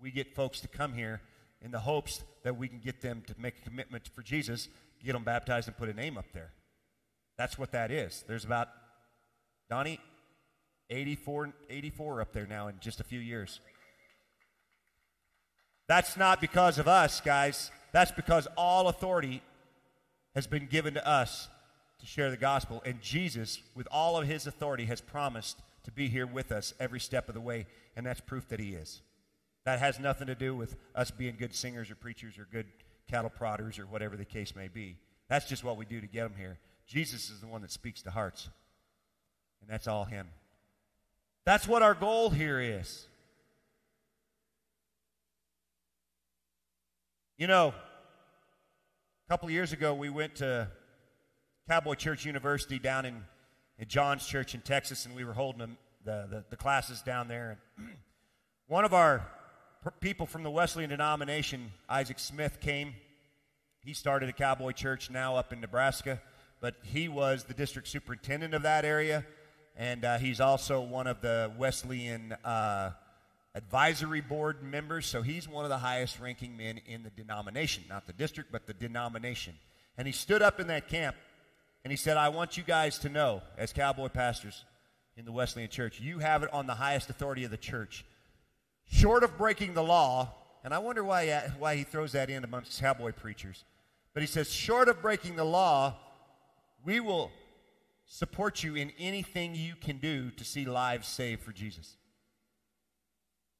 We 0.00 0.12
get 0.12 0.36
folks 0.36 0.60
to 0.60 0.68
come 0.68 0.92
here 0.92 1.20
in 1.60 1.72
the 1.72 1.80
hopes 1.80 2.22
that 2.44 2.56
we 2.56 2.68
can 2.68 2.78
get 2.78 3.00
them 3.00 3.24
to 3.26 3.34
make 3.36 3.58
a 3.58 3.68
commitment 3.68 4.08
for 4.14 4.22
Jesus, 4.22 4.68
get 5.04 5.14
them 5.14 5.24
baptized, 5.24 5.66
and 5.66 5.76
put 5.76 5.88
a 5.88 5.92
name 5.92 6.16
up 6.16 6.26
there. 6.32 6.52
That's 7.36 7.58
what 7.58 7.72
that 7.72 7.90
is. 7.90 8.24
There's 8.28 8.44
about, 8.44 8.68
Donnie, 9.68 9.98
84, 10.90 11.52
84 11.68 12.20
up 12.20 12.32
there 12.32 12.46
now 12.46 12.68
in 12.68 12.76
just 12.80 13.00
a 13.00 13.04
few 13.04 13.20
years. 13.20 13.60
That's 15.86 16.16
not 16.16 16.40
because 16.40 16.78
of 16.78 16.86
us, 16.86 17.20
guys. 17.20 17.70
That's 17.92 18.12
because 18.12 18.46
all 18.56 18.88
authority 18.88 19.42
has 20.34 20.46
been 20.46 20.66
given 20.66 20.94
to 20.94 21.08
us 21.08 21.48
to 22.00 22.06
share 22.06 22.30
the 22.30 22.36
gospel. 22.36 22.82
And 22.84 23.00
Jesus, 23.00 23.60
with 23.74 23.88
all 23.90 24.16
of 24.16 24.26
his 24.26 24.46
authority, 24.46 24.84
has 24.84 25.00
promised 25.00 25.58
to 25.84 25.90
be 25.90 26.08
here 26.08 26.26
with 26.26 26.52
us 26.52 26.74
every 26.78 27.00
step 27.00 27.28
of 27.28 27.34
the 27.34 27.40
way. 27.40 27.66
And 27.96 28.04
that's 28.04 28.20
proof 28.20 28.48
that 28.48 28.60
he 28.60 28.74
is. 28.74 29.00
That 29.64 29.80
has 29.80 29.98
nothing 29.98 30.26
to 30.28 30.34
do 30.34 30.54
with 30.54 30.76
us 30.94 31.10
being 31.10 31.36
good 31.38 31.54
singers 31.54 31.90
or 31.90 31.94
preachers 31.94 32.38
or 32.38 32.46
good 32.50 32.66
cattle 33.10 33.30
prodders 33.30 33.78
or 33.78 33.86
whatever 33.86 34.16
the 34.16 34.24
case 34.24 34.54
may 34.54 34.68
be. 34.68 34.96
That's 35.28 35.46
just 35.46 35.64
what 35.64 35.76
we 35.76 35.84
do 35.84 36.00
to 36.00 36.06
get 36.06 36.22
them 36.22 36.38
here. 36.38 36.58
Jesus 36.86 37.30
is 37.30 37.40
the 37.40 37.46
one 37.46 37.62
that 37.62 37.70
speaks 37.70 38.02
to 38.02 38.10
hearts. 38.10 38.48
And 39.60 39.70
that's 39.70 39.88
all 39.88 40.04
him. 40.04 40.28
That's 41.48 41.66
what 41.66 41.82
our 41.82 41.94
goal 41.94 42.28
here 42.28 42.60
is. 42.60 43.06
You 47.38 47.46
know, 47.46 47.68
a 47.68 49.30
couple 49.30 49.48
years 49.48 49.72
ago, 49.72 49.94
we 49.94 50.10
went 50.10 50.34
to 50.34 50.68
Cowboy 51.66 51.94
Church 51.94 52.26
University 52.26 52.78
down 52.78 53.06
in, 53.06 53.24
in 53.78 53.88
John's 53.88 54.26
Church 54.26 54.54
in 54.54 54.60
Texas, 54.60 55.06
and 55.06 55.16
we 55.16 55.24
were 55.24 55.32
holding 55.32 55.78
the, 56.04 56.26
the, 56.28 56.44
the 56.50 56.56
classes 56.56 57.00
down 57.00 57.28
there. 57.28 57.56
And 57.78 57.88
one 58.66 58.84
of 58.84 58.92
our 58.92 59.26
people 60.00 60.26
from 60.26 60.42
the 60.42 60.50
Wesleyan 60.50 60.90
denomination, 60.90 61.72
Isaac 61.88 62.18
Smith, 62.18 62.60
came. 62.60 62.92
He 63.80 63.94
started 63.94 64.28
a 64.28 64.34
Cowboy 64.34 64.72
Church 64.72 65.08
now 65.08 65.36
up 65.36 65.50
in 65.54 65.62
Nebraska, 65.62 66.20
but 66.60 66.74
he 66.82 67.08
was 67.08 67.44
the 67.44 67.54
district 67.54 67.88
superintendent 67.88 68.52
of 68.52 68.60
that 68.64 68.84
area, 68.84 69.24
and 69.78 70.04
uh, 70.04 70.18
he's 70.18 70.40
also 70.40 70.82
one 70.82 71.06
of 71.06 71.22
the 71.22 71.50
Wesleyan. 71.56 72.32
Uh, 72.44 72.90
advisory 73.54 74.20
board 74.20 74.62
members, 74.62 75.04
so 75.04 75.20
he's 75.20 75.48
one 75.48 75.64
of 75.64 75.68
the 75.68 75.78
highest 75.78 76.20
ranking 76.20 76.56
men 76.56 76.80
in 76.86 77.02
the 77.02 77.10
denomination, 77.10 77.82
not 77.88 78.06
the 78.06 78.12
district, 78.12 78.52
but 78.52 78.66
the 78.68 78.74
denomination. 78.74 79.52
And 79.96 80.06
he 80.06 80.12
stood 80.12 80.42
up 80.42 80.60
in 80.60 80.68
that 80.68 80.88
camp 80.88 81.16
and 81.82 81.90
he 81.90 81.96
said, 81.96 82.16
I 82.16 82.28
want 82.28 82.56
you 82.56 82.62
guys 82.62 82.98
to 83.00 83.08
know, 83.08 83.42
as 83.56 83.72
cowboy 83.72 84.08
pastors 84.08 84.64
in 85.16 85.24
the 85.24 85.32
Wesleyan 85.32 85.70
church, 85.70 85.98
you 85.98 86.20
have 86.20 86.44
it 86.44 86.52
on 86.52 86.68
the 86.68 86.74
highest 86.74 87.10
authority 87.10 87.42
of 87.42 87.50
the 87.50 87.56
church. 87.56 88.04
Short 88.86 89.24
of 89.24 89.36
breaking 89.36 89.74
the 89.74 89.82
law, 89.82 90.32
and 90.62 90.72
I 90.72 90.78
wonder 90.78 91.02
why, 91.02 91.50
why 91.58 91.74
he 91.74 91.82
throws 91.82 92.12
that 92.12 92.30
in 92.30 92.44
amongst 92.44 92.80
cowboy 92.80 93.10
preachers, 93.10 93.64
but 94.14 94.22
he 94.22 94.28
says, 94.28 94.52
short 94.52 94.88
of 94.88 95.02
breaking 95.02 95.34
the 95.34 95.44
law, 95.44 95.96
we 96.84 97.00
will 97.00 97.32
support 98.08 98.64
you 98.64 98.74
in 98.74 98.90
anything 98.98 99.54
you 99.54 99.74
can 99.76 99.98
do 99.98 100.30
to 100.30 100.44
see 100.44 100.64
lives 100.64 101.06
saved 101.06 101.42
for 101.42 101.52
Jesus. 101.52 101.96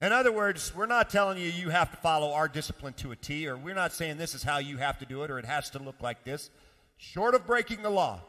In 0.00 0.10
other 0.10 0.32
words, 0.32 0.74
we're 0.74 0.86
not 0.86 1.10
telling 1.10 1.38
you 1.38 1.44
you 1.44 1.68
have 1.68 1.90
to 1.90 1.96
follow 1.98 2.32
our 2.32 2.48
discipline 2.48 2.94
to 2.94 3.12
a 3.12 3.16
T, 3.16 3.46
or 3.46 3.56
we're 3.56 3.74
not 3.74 3.92
saying 3.92 4.16
this 4.16 4.34
is 4.34 4.42
how 4.42 4.58
you 4.58 4.78
have 4.78 4.98
to 5.00 5.04
do 5.04 5.22
it, 5.22 5.30
or 5.30 5.38
it 5.38 5.44
has 5.44 5.70
to 5.70 5.78
look 5.78 6.00
like 6.00 6.24
this, 6.24 6.50
short 6.96 7.34
of 7.34 7.46
breaking 7.46 7.82
the 7.82 7.90
law. 7.90 8.20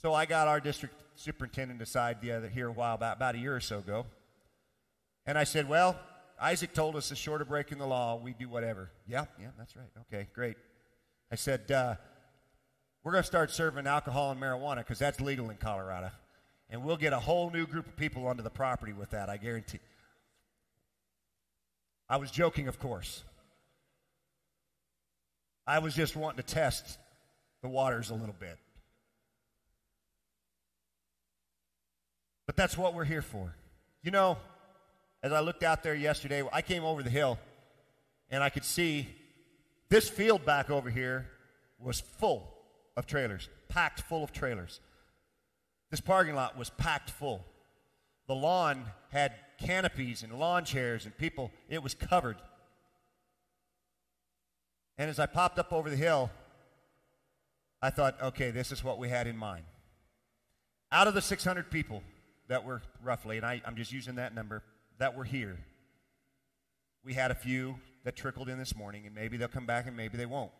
So 0.00 0.14
I 0.14 0.24
got 0.24 0.48
our 0.48 0.60
district 0.60 0.94
superintendent 1.14 1.82
aside 1.82 2.22
the 2.22 2.32
other, 2.32 2.48
here 2.48 2.68
a 2.68 2.72
while 2.72 2.96
back, 2.96 3.16
about 3.16 3.34
a 3.34 3.38
year 3.38 3.54
or 3.54 3.60
so 3.60 3.78
ago, 3.78 4.06
and 5.26 5.36
I 5.36 5.44
said, 5.44 5.68
"Well, 5.68 5.98
Isaac 6.40 6.72
told 6.72 6.96
us, 6.96 7.10
it's 7.10 7.20
short 7.20 7.42
of 7.42 7.48
breaking 7.48 7.78
the 7.78 7.86
law, 7.86 8.16
we 8.16 8.32
do 8.32 8.48
whatever." 8.48 8.90
Yeah, 9.06 9.26
yeah, 9.38 9.48
that's 9.58 9.76
right. 9.76 9.90
Okay, 10.12 10.28
great. 10.32 10.56
I 11.30 11.34
said, 11.34 11.70
uh, 11.70 11.96
"We're 13.02 13.12
going 13.12 13.22
to 13.22 13.26
start 13.26 13.50
serving 13.50 13.86
alcohol 13.86 14.30
and 14.30 14.40
marijuana 14.40 14.78
because 14.78 14.98
that's 14.98 15.20
legal 15.20 15.50
in 15.50 15.56
Colorado, 15.56 16.10
and 16.68 16.84
we'll 16.84 16.96
get 16.96 17.12
a 17.12 17.18
whole 17.18 17.50
new 17.50 17.66
group 17.66 17.86
of 17.86 17.96
people 17.96 18.26
onto 18.26 18.42
the 18.42 18.50
property 18.50 18.92
with 18.92 19.10
that. 19.10 19.28
I 19.28 19.36
guarantee." 19.36 19.80
I 22.08 22.16
was 22.16 22.32
joking, 22.32 22.66
of 22.66 22.80
course. 22.80 23.22
I 25.64 25.78
was 25.78 25.94
just 25.94 26.16
wanting 26.16 26.42
to 26.42 26.54
test 26.54 26.98
the 27.62 27.68
waters 27.68 28.10
a 28.10 28.14
little 28.14 28.34
bit. 28.38 28.58
But 32.46 32.56
that's 32.56 32.76
what 32.76 32.94
we're 32.94 33.04
here 33.04 33.22
for. 33.22 33.54
You 34.02 34.10
know, 34.10 34.38
as 35.22 35.30
I 35.30 35.38
looked 35.38 35.62
out 35.62 35.84
there 35.84 35.94
yesterday, 35.94 36.42
I 36.52 36.62
came 36.62 36.82
over 36.82 37.04
the 37.04 37.10
hill 37.10 37.38
and 38.28 38.42
I 38.42 38.48
could 38.48 38.64
see 38.64 39.06
this 39.88 40.08
field 40.08 40.44
back 40.44 40.68
over 40.68 40.90
here 40.90 41.26
was 41.78 42.00
full 42.00 42.52
of 42.96 43.06
trailers, 43.06 43.48
packed 43.68 44.00
full 44.02 44.24
of 44.24 44.32
trailers. 44.32 44.80
This 45.90 46.00
parking 46.00 46.34
lot 46.34 46.56
was 46.56 46.70
packed 46.70 47.10
full. 47.10 47.44
The 48.26 48.34
lawn 48.34 48.84
had 49.10 49.34
canopies 49.58 50.22
and 50.22 50.38
lawn 50.38 50.64
chairs 50.64 51.04
and 51.04 51.16
people, 51.16 51.50
it 51.68 51.82
was 51.82 51.94
covered. 51.94 52.36
And 54.98 55.08
as 55.10 55.18
I 55.18 55.26
popped 55.26 55.58
up 55.58 55.72
over 55.72 55.90
the 55.90 55.96
hill, 55.96 56.30
I 57.82 57.90
thought, 57.90 58.20
okay, 58.22 58.50
this 58.50 58.70
is 58.70 58.84
what 58.84 58.98
we 58.98 59.08
had 59.08 59.26
in 59.26 59.36
mind. 59.36 59.64
Out 60.92 61.08
of 61.08 61.14
the 61.14 61.22
600 61.22 61.70
people 61.70 62.02
that 62.48 62.64
were 62.64 62.82
roughly, 63.02 63.36
and 63.36 63.46
I, 63.46 63.62
am 63.64 63.76
just 63.76 63.92
using 63.92 64.16
that 64.16 64.34
number, 64.34 64.62
that 64.98 65.16
were 65.16 65.24
here, 65.24 65.56
we 67.04 67.14
had 67.14 67.30
a 67.30 67.34
few 67.34 67.76
that 68.04 68.16
trickled 68.16 68.48
in 68.48 68.58
this 68.58 68.76
morning, 68.76 69.06
and 69.06 69.14
maybe 69.14 69.36
they'll 69.36 69.48
come 69.48 69.66
back 69.66 69.86
and 69.86 69.96
maybe 69.96 70.18
they 70.18 70.26
won't. 70.26 70.50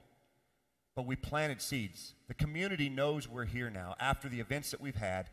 But 1.01 1.07
we 1.07 1.17
planted 1.17 1.63
seeds. 1.63 2.13
The 2.29 2.35
community 2.35 2.91
knows 2.91 3.27
we're 3.27 3.47
here 3.47 3.71
now 3.71 3.95
after 3.99 4.29
the 4.29 4.39
events 4.39 4.71
that 4.73 4.83
we've 4.83 4.95
had, 4.95 5.31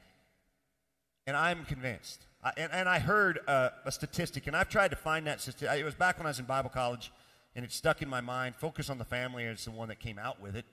and 1.26 1.36
I'm 1.36 1.66
convinced 1.66 2.26
uh, 2.42 2.52
and, 2.56 2.72
and, 2.72 2.88
I 2.88 3.00
heard 3.00 3.40
uh, 3.50 3.72
a 3.84 3.92
statistic, 3.92 4.48
and 4.48 4.56
I've 4.56 4.70
tried 4.70 4.92
to 4.92 4.96
find 4.96 5.28
that 5.28 5.42
statistic. 5.42 5.78
It 5.78 5.84
was 5.84 5.94
back 5.94 6.20
when 6.20 6.26
I 6.26 6.30
was 6.30 6.40
in 6.40 6.46
Bible 6.46 6.70
college, 6.70 7.12
and 7.54 7.66
it 7.66 7.74
stuck 7.74 8.02
in 8.02 8.08
my 8.08 8.22
mind. 8.22 8.56
Focus 8.56 8.90
on 8.90 8.98
the 8.98 9.04
Family 9.04 9.44
is 9.44 9.66
the 9.66 9.72
one 9.72 9.90
that 9.90 10.00
came 10.00 10.18
out 10.18 10.40
with 10.40 10.56
it. 10.56 10.64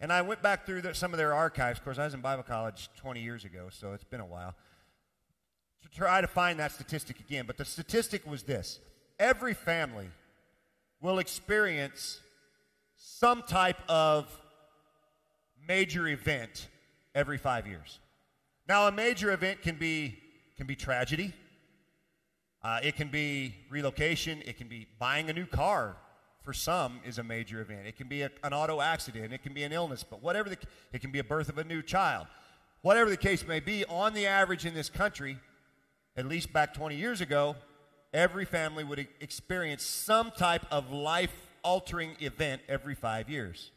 And 0.00 0.12
I 0.12 0.20
went 0.20 0.42
back 0.42 0.66
through 0.66 0.82
the, 0.82 0.94
some 0.94 1.14
of 1.14 1.16
their 1.16 1.32
archives. 1.32 1.78
Of 1.78 1.84
course, 1.86 1.96
I 1.96 2.04
was 2.04 2.12
in 2.12 2.20
Bible 2.20 2.42
college 2.42 2.90
20 2.96 3.22
years 3.22 3.46
ago, 3.46 3.68
so 3.70 3.94
it's 3.94 4.04
been 4.04 4.20
a 4.20 4.26
while. 4.26 4.54
To 5.80 5.88
try 5.88 6.20
to 6.20 6.26
find 6.26 6.58
that 6.58 6.72
statistic 6.72 7.20
again. 7.20 7.46
But 7.46 7.56
the 7.56 7.64
statistic 7.64 8.26
was 8.26 8.42
this 8.42 8.80
every 9.18 9.54
family 9.54 10.10
will 11.00 11.20
experience 11.20 12.20
some 12.98 13.42
type 13.42 13.78
of 13.88 14.26
major 15.68 16.08
event 16.08 16.68
every 17.14 17.38
five 17.38 17.66
years. 17.66 17.98
Now, 18.68 18.88
a 18.88 18.92
major 18.92 19.32
event 19.32 19.62
can 19.62 19.76
be 19.76 20.18
can 20.56 20.66
be 20.66 20.76
tragedy. 20.76 21.32
Uh, 22.62 22.78
it 22.82 22.94
can 22.94 23.08
be 23.08 23.54
relocation. 23.70 24.42
It 24.46 24.56
can 24.56 24.68
be 24.68 24.86
buying 24.98 25.28
a 25.28 25.32
new 25.32 25.46
car. 25.46 25.96
For 26.42 26.52
some, 26.52 26.98
is 27.04 27.18
a 27.18 27.22
major 27.22 27.60
event. 27.60 27.86
It 27.86 27.96
can 27.96 28.08
be 28.08 28.22
a, 28.22 28.30
an 28.42 28.52
auto 28.52 28.80
accident. 28.80 29.32
It 29.32 29.44
can 29.44 29.54
be 29.54 29.62
an 29.62 29.72
illness. 29.72 30.02
But 30.02 30.24
whatever 30.24 30.48
the, 30.48 30.58
it 30.92 31.00
can 31.00 31.12
be 31.12 31.20
a 31.20 31.24
birth 31.24 31.48
of 31.48 31.56
a 31.56 31.62
new 31.62 31.82
child. 31.82 32.26
Whatever 32.80 33.10
the 33.10 33.16
case 33.16 33.46
may 33.46 33.60
be, 33.60 33.84
on 33.84 34.12
the 34.12 34.26
average 34.26 34.66
in 34.66 34.74
this 34.74 34.90
country, 34.90 35.38
at 36.16 36.26
least 36.26 36.52
back 36.52 36.74
20 36.74 36.96
years 36.96 37.20
ago, 37.20 37.54
every 38.12 38.44
family 38.44 38.82
would 38.82 39.06
experience 39.20 39.84
some 39.84 40.32
type 40.32 40.66
of 40.72 40.90
life-altering 40.90 42.16
event 42.18 42.60
every 42.68 42.96
five 42.96 43.30
years. 43.30 43.70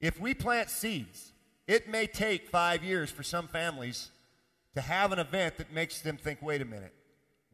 If 0.00 0.20
we 0.20 0.34
plant 0.34 0.70
seeds, 0.70 1.32
it 1.66 1.88
may 1.88 2.06
take 2.06 2.48
five 2.48 2.84
years 2.84 3.10
for 3.10 3.22
some 3.22 3.48
families 3.48 4.10
to 4.74 4.80
have 4.80 5.12
an 5.12 5.18
event 5.18 5.56
that 5.56 5.72
makes 5.72 6.00
them 6.00 6.16
think, 6.16 6.42
wait 6.42 6.60
a 6.60 6.66
minute, 6.66 6.92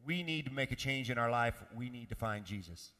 we 0.05 0.23
need 0.23 0.45
to 0.45 0.51
make 0.51 0.71
a 0.71 0.75
change 0.75 1.09
in 1.09 1.17
our 1.17 1.31
life. 1.31 1.55
We 1.75 1.89
need 1.89 2.09
to 2.09 2.15
find 2.15 2.45
Jesus. 2.45 2.91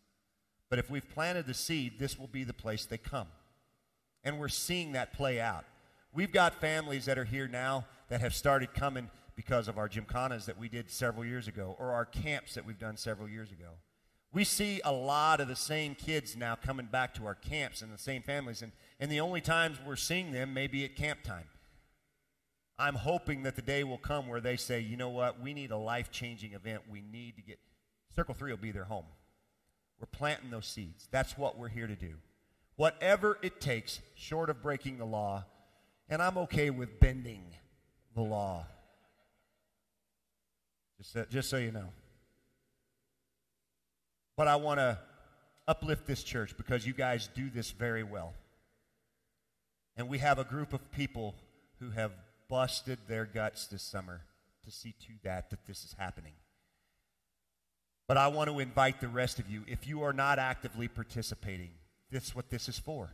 But 0.69 0.79
if 0.79 0.89
we've 0.89 1.07
planted 1.07 1.45
the 1.45 1.53
seed, 1.53 1.99
this 1.99 2.17
will 2.17 2.27
be 2.27 2.43
the 2.43 2.53
place 2.53 2.85
they 2.85 2.97
come. 2.97 3.27
And 4.23 4.39
we're 4.39 4.47
seeing 4.47 4.93
that 4.93 5.13
play 5.13 5.39
out. 5.41 5.65
We've 6.13 6.31
got 6.31 6.61
families 6.61 7.05
that 7.05 7.17
are 7.17 7.25
here 7.25 7.47
now 7.47 7.85
that 8.09 8.21
have 8.21 8.33
started 8.33 8.73
coming 8.73 9.09
because 9.35 9.67
of 9.67 9.77
our 9.77 9.89
gymkhanas 9.89 10.45
that 10.45 10.57
we 10.57 10.69
did 10.69 10.89
several 10.89 11.25
years 11.25 11.47
ago 11.47 11.75
or 11.79 11.91
our 11.91 12.05
camps 12.05 12.53
that 12.53 12.65
we've 12.65 12.79
done 12.79 12.95
several 12.95 13.27
years 13.27 13.51
ago. 13.51 13.71
We 14.33 14.43
see 14.43 14.81
a 14.83 14.91
lot 14.91 15.41
of 15.41 15.47
the 15.47 15.55
same 15.55 15.93
kids 15.93 16.35
now 16.35 16.55
coming 16.55 16.87
back 16.87 17.13
to 17.15 17.25
our 17.27 17.35
camps 17.35 17.83
and 17.83 17.93
the 17.93 17.99
same 17.99 18.23
families, 18.23 18.63
and, 18.63 18.71
and 18.99 19.11
the 19.11 19.19
only 19.19 19.41
times 19.41 19.77
we're 19.85 19.95
seeing 19.95 20.31
them 20.31 20.55
may 20.55 20.65
be 20.65 20.83
at 20.83 20.95
camp 20.95 21.21
time. 21.23 21.45
I'm 22.79 22.95
hoping 22.95 23.43
that 23.43 23.55
the 23.55 23.61
day 23.61 23.83
will 23.83 23.99
come 23.99 24.27
where 24.27 24.41
they 24.41 24.57
say, 24.57 24.79
you 24.79 24.97
know 24.97 25.09
what, 25.09 25.39
we 25.39 25.53
need 25.53 25.69
a 25.69 25.77
life 25.77 26.11
changing 26.11 26.53
event. 26.53 26.81
We 26.89 27.01
need 27.01 27.35
to 27.35 27.43
get. 27.43 27.59
Circle 28.15 28.33
3 28.33 28.51
will 28.51 28.57
be 28.57 28.71
their 28.71 28.85
home. 28.85 29.05
We're 29.99 30.07
planting 30.07 30.49
those 30.49 30.65
seeds. 30.65 31.07
That's 31.11 31.37
what 31.37 31.57
we're 31.57 31.69
here 31.69 31.87
to 31.87 31.95
do. 31.95 32.15
Whatever 32.75 33.37
it 33.43 33.61
takes, 33.61 34.01
short 34.15 34.49
of 34.49 34.63
breaking 34.63 34.97
the 34.97 35.05
law, 35.05 35.45
and 36.09 36.21
I'm 36.21 36.37
okay 36.39 36.71
with 36.71 36.99
bending 36.99 37.43
the 38.15 38.21
law. 38.21 38.65
Just 40.97 41.13
so, 41.13 41.25
just 41.29 41.49
so 41.51 41.57
you 41.57 41.71
know. 41.71 41.89
But 44.35 44.47
I 44.47 44.55
want 44.55 44.79
to 44.79 44.97
uplift 45.67 46.07
this 46.07 46.23
church 46.23 46.55
because 46.57 46.85
you 46.85 46.93
guys 46.93 47.29
do 47.35 47.49
this 47.49 47.71
very 47.71 48.03
well. 48.03 48.33
And 49.95 50.09
we 50.09 50.17
have 50.19 50.39
a 50.39 50.43
group 50.43 50.73
of 50.73 50.91
people 50.91 51.35
who 51.79 51.91
have 51.91 52.11
busted 52.49 52.99
their 53.07 53.25
guts 53.25 53.67
this 53.67 53.83
summer 53.83 54.21
to 54.65 54.71
see 54.71 54.93
to 55.01 55.13
that 55.23 55.49
that 55.49 55.65
this 55.65 55.83
is 55.83 55.95
happening. 55.97 56.33
But 58.07 58.17
I 58.17 58.27
want 58.27 58.49
to 58.49 58.59
invite 58.59 58.99
the 58.99 59.07
rest 59.07 59.39
of 59.39 59.49
you, 59.49 59.63
if 59.67 59.87
you 59.87 60.03
are 60.03 60.13
not 60.13 60.39
actively 60.39 60.87
participating, 60.87 61.71
this 62.11 62.25
is 62.25 62.35
what 62.35 62.49
this 62.49 62.67
is 62.67 62.77
for. 62.77 63.13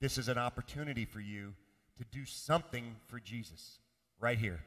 This 0.00 0.18
is 0.18 0.28
an 0.28 0.38
opportunity 0.38 1.04
for 1.04 1.20
you 1.20 1.54
to 1.98 2.04
do 2.10 2.24
something 2.24 2.96
for 3.06 3.18
Jesus 3.18 3.78
right 4.18 4.38
here. 4.38 4.60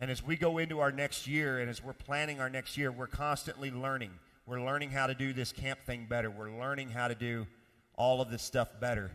And 0.00 0.10
as 0.10 0.24
we 0.24 0.36
go 0.36 0.58
into 0.58 0.80
our 0.80 0.92
next 0.92 1.26
year 1.26 1.60
and 1.60 1.70
as 1.70 1.82
we're 1.82 1.92
planning 1.92 2.40
our 2.40 2.50
next 2.50 2.76
year, 2.76 2.90
we're 2.90 3.06
constantly 3.06 3.70
learning. 3.70 4.10
We're 4.46 4.62
learning 4.62 4.90
how 4.90 5.06
to 5.06 5.14
do 5.14 5.32
this 5.32 5.52
camp 5.52 5.80
thing 5.86 6.06
better. 6.08 6.30
We're 6.30 6.58
learning 6.58 6.90
how 6.90 7.08
to 7.08 7.14
do 7.14 7.46
all 7.96 8.20
of 8.20 8.30
this 8.30 8.42
stuff 8.42 8.68
better. 8.78 9.10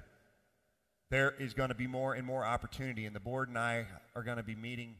There 1.11 1.35
is 1.37 1.53
going 1.53 1.69
to 1.69 1.75
be 1.75 1.85
more 1.85 2.15
and 2.15 2.25
more 2.25 2.43
opportunity, 2.43 3.05
and 3.05 3.15
the 3.15 3.19
board 3.19 3.47
and 3.47 3.57
I 3.57 3.85
are 4.15 4.23
going 4.23 4.37
to 4.37 4.43
be 4.43 4.55
meeting 4.55 4.95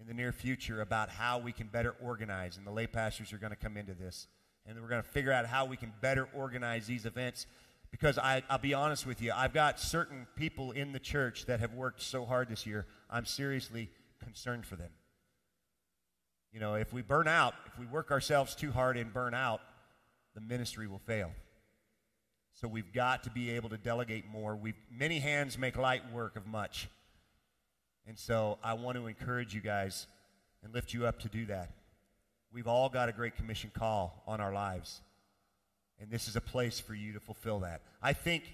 in 0.00 0.06
the 0.06 0.14
near 0.14 0.30
future 0.30 0.82
about 0.82 1.08
how 1.08 1.38
we 1.38 1.50
can 1.50 1.66
better 1.66 1.96
organize, 2.00 2.56
and 2.56 2.66
the 2.66 2.70
lay 2.70 2.86
pastors 2.86 3.32
are 3.32 3.38
going 3.38 3.50
to 3.50 3.56
come 3.56 3.76
into 3.76 3.94
this. 3.94 4.28
And 4.66 4.80
we're 4.80 4.88
going 4.88 5.02
to 5.02 5.08
figure 5.08 5.32
out 5.32 5.46
how 5.46 5.64
we 5.64 5.76
can 5.76 5.92
better 6.00 6.28
organize 6.32 6.86
these 6.86 7.04
events 7.04 7.46
because 7.90 8.18
I, 8.18 8.42
will 8.50 8.58
be 8.58 8.74
honest 8.74 9.06
with 9.06 9.20
you, 9.20 9.32
I've 9.34 9.52
got 9.52 9.78
certain 9.78 10.26
people 10.34 10.72
in 10.72 10.92
the 10.92 10.98
church 10.98 11.46
that 11.46 11.60
have 11.60 11.74
worked 11.74 12.00
so 12.02 12.24
hard 12.24 12.48
this 12.48 12.66
year, 12.66 12.86
I'm 13.10 13.26
seriously 13.26 13.90
concerned 14.22 14.64
for 14.64 14.76
them. 14.76 14.90
You 16.52 16.60
know, 16.60 16.74
if 16.74 16.92
we 16.92 17.02
burn 17.02 17.28
out, 17.28 17.54
if 17.66 17.78
we 17.78 17.86
work 17.86 18.10
ourselves 18.10 18.54
too 18.54 18.72
hard 18.72 18.96
and 18.96 19.12
burn 19.12 19.34
out, 19.34 19.60
the 20.34 20.40
ministry 20.40 20.86
will 20.86 20.98
fail. 20.98 21.30
So 22.54 22.68
we've 22.68 22.92
got 22.92 23.24
to 23.24 23.30
be 23.30 23.50
able 23.50 23.70
to 23.70 23.78
delegate 23.78 24.28
more. 24.30 24.54
We've, 24.54 24.76
many 24.90 25.18
hands 25.18 25.58
make 25.58 25.76
light 25.76 26.02
work 26.12 26.36
of 26.36 26.46
much. 26.46 26.88
And 28.06 28.18
so 28.18 28.58
I 28.62 28.74
want 28.74 28.98
to 28.98 29.06
encourage 29.06 29.54
you 29.54 29.60
guys 29.60 30.06
and 30.62 30.74
lift 30.74 30.92
you 30.92 31.06
up 31.06 31.20
to 31.20 31.28
do 31.28 31.46
that. 31.46 31.70
We've 32.52 32.66
all 32.66 32.88
got 32.88 33.08
a 33.08 33.12
great 33.12 33.36
commission 33.36 33.70
call 33.72 34.22
on 34.26 34.40
our 34.40 34.52
lives. 34.52 35.00
And 36.00 36.10
this 36.10 36.28
is 36.28 36.36
a 36.36 36.40
place 36.40 36.78
for 36.78 36.94
you 36.94 37.12
to 37.14 37.20
fulfill 37.20 37.60
that. 37.60 37.80
I 38.02 38.12
think, 38.12 38.44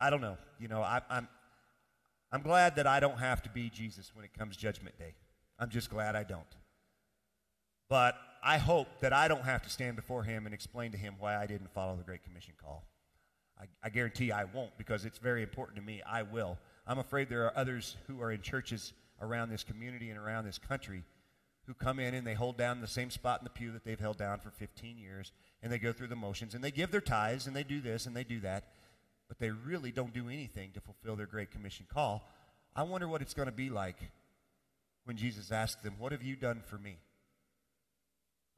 I 0.00 0.10
don't 0.10 0.20
know, 0.20 0.36
you 0.58 0.68
know, 0.68 0.82
I, 0.82 1.00
I'm, 1.08 1.28
I'm 2.32 2.42
glad 2.42 2.76
that 2.76 2.86
I 2.86 2.98
don't 2.98 3.18
have 3.18 3.42
to 3.42 3.50
be 3.50 3.70
Jesus 3.70 4.10
when 4.14 4.24
it 4.24 4.32
comes 4.36 4.56
Judgment 4.56 4.98
Day. 4.98 5.14
I'm 5.58 5.68
just 5.68 5.90
glad 5.90 6.16
I 6.16 6.24
don't. 6.24 6.42
But 7.88 8.16
I 8.42 8.58
hope 8.58 8.88
that 9.00 9.12
I 9.12 9.28
don't 9.28 9.44
have 9.44 9.62
to 9.62 9.70
stand 9.70 9.96
before 9.96 10.24
him 10.24 10.46
and 10.46 10.54
explain 10.54 10.90
to 10.92 10.98
him 10.98 11.14
why 11.18 11.36
I 11.36 11.46
didn't 11.46 11.72
follow 11.72 11.96
the 11.96 12.02
Great 12.02 12.24
Commission 12.24 12.54
call. 12.60 12.84
I, 13.60 13.66
I 13.84 13.88
guarantee 13.90 14.32
I 14.32 14.44
won't 14.44 14.76
because 14.76 15.04
it's 15.04 15.18
very 15.18 15.42
important 15.42 15.76
to 15.76 15.82
me. 15.82 16.02
I 16.04 16.22
will. 16.22 16.58
I'm 16.86 16.98
afraid 16.98 17.28
there 17.28 17.44
are 17.44 17.56
others 17.56 17.96
who 18.08 18.20
are 18.20 18.32
in 18.32 18.40
churches 18.40 18.92
around 19.20 19.50
this 19.50 19.62
community 19.62 20.10
and 20.10 20.18
around 20.18 20.44
this 20.44 20.58
country 20.58 21.04
who 21.66 21.74
come 21.74 22.00
in 22.00 22.14
and 22.14 22.26
they 22.26 22.34
hold 22.34 22.56
down 22.56 22.80
the 22.80 22.88
same 22.88 23.10
spot 23.10 23.40
in 23.40 23.44
the 23.44 23.50
pew 23.50 23.70
that 23.70 23.84
they've 23.84 24.00
held 24.00 24.16
down 24.16 24.40
for 24.40 24.50
15 24.50 24.98
years 24.98 25.30
and 25.62 25.72
they 25.72 25.78
go 25.78 25.92
through 25.92 26.08
the 26.08 26.16
motions 26.16 26.54
and 26.54 26.64
they 26.64 26.72
give 26.72 26.90
their 26.90 27.00
tithes 27.00 27.46
and 27.46 27.54
they 27.54 27.62
do 27.62 27.80
this 27.80 28.06
and 28.06 28.16
they 28.16 28.24
do 28.24 28.40
that, 28.40 28.64
but 29.28 29.38
they 29.38 29.50
really 29.50 29.92
don't 29.92 30.12
do 30.12 30.28
anything 30.28 30.72
to 30.72 30.80
fulfill 30.80 31.14
their 31.14 31.26
Great 31.26 31.52
Commission 31.52 31.86
call. 31.88 32.28
I 32.74 32.82
wonder 32.82 33.06
what 33.06 33.22
it's 33.22 33.34
going 33.34 33.46
to 33.46 33.52
be 33.52 33.70
like 33.70 33.98
when 35.04 35.16
Jesus 35.16 35.52
asks 35.52 35.80
them, 35.82 35.94
What 35.98 36.10
have 36.10 36.22
you 36.24 36.34
done 36.34 36.62
for 36.66 36.78
me? 36.78 36.96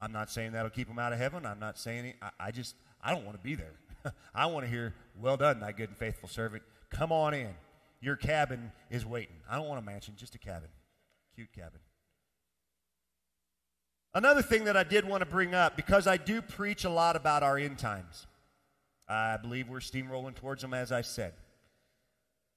I'm 0.04 0.12
not 0.12 0.30
saying 0.30 0.52
that'll 0.52 0.68
keep 0.68 0.86
them 0.86 0.98
out 0.98 1.14
of 1.14 1.18
heaven. 1.18 1.46
I'm 1.46 1.58
not 1.58 1.78
saying 1.78 2.04
it. 2.04 2.16
I, 2.20 2.30
I 2.38 2.50
just, 2.50 2.76
I 3.02 3.14
don't 3.14 3.24
want 3.24 3.38
to 3.38 3.42
be 3.42 3.54
there. 3.54 3.72
I 4.34 4.44
want 4.44 4.66
to 4.66 4.70
hear, 4.70 4.92
Well 5.18 5.38
done, 5.38 5.60
thy 5.60 5.72
good 5.72 5.88
and 5.88 5.96
faithful 5.96 6.28
servant. 6.28 6.62
Come 6.90 7.10
on 7.10 7.32
in. 7.32 7.54
Your 8.02 8.16
cabin 8.16 8.70
is 8.90 9.06
waiting. 9.06 9.36
I 9.48 9.56
don't 9.56 9.66
want 9.66 9.82
a 9.82 9.84
mansion, 9.84 10.12
just 10.18 10.34
a 10.34 10.38
cabin. 10.38 10.68
Cute 11.34 11.50
cabin. 11.54 11.80
Another 14.12 14.42
thing 14.42 14.64
that 14.64 14.76
I 14.76 14.84
did 14.84 15.08
want 15.08 15.22
to 15.22 15.26
bring 15.26 15.54
up, 15.54 15.74
because 15.74 16.06
I 16.06 16.18
do 16.18 16.42
preach 16.42 16.84
a 16.84 16.90
lot 16.90 17.16
about 17.16 17.42
our 17.42 17.56
end 17.56 17.78
times, 17.78 18.26
I 19.08 19.38
believe 19.38 19.70
we're 19.70 19.78
steamrolling 19.78 20.34
towards 20.34 20.60
them, 20.60 20.74
as 20.74 20.92
I 20.92 21.00
said. 21.00 21.32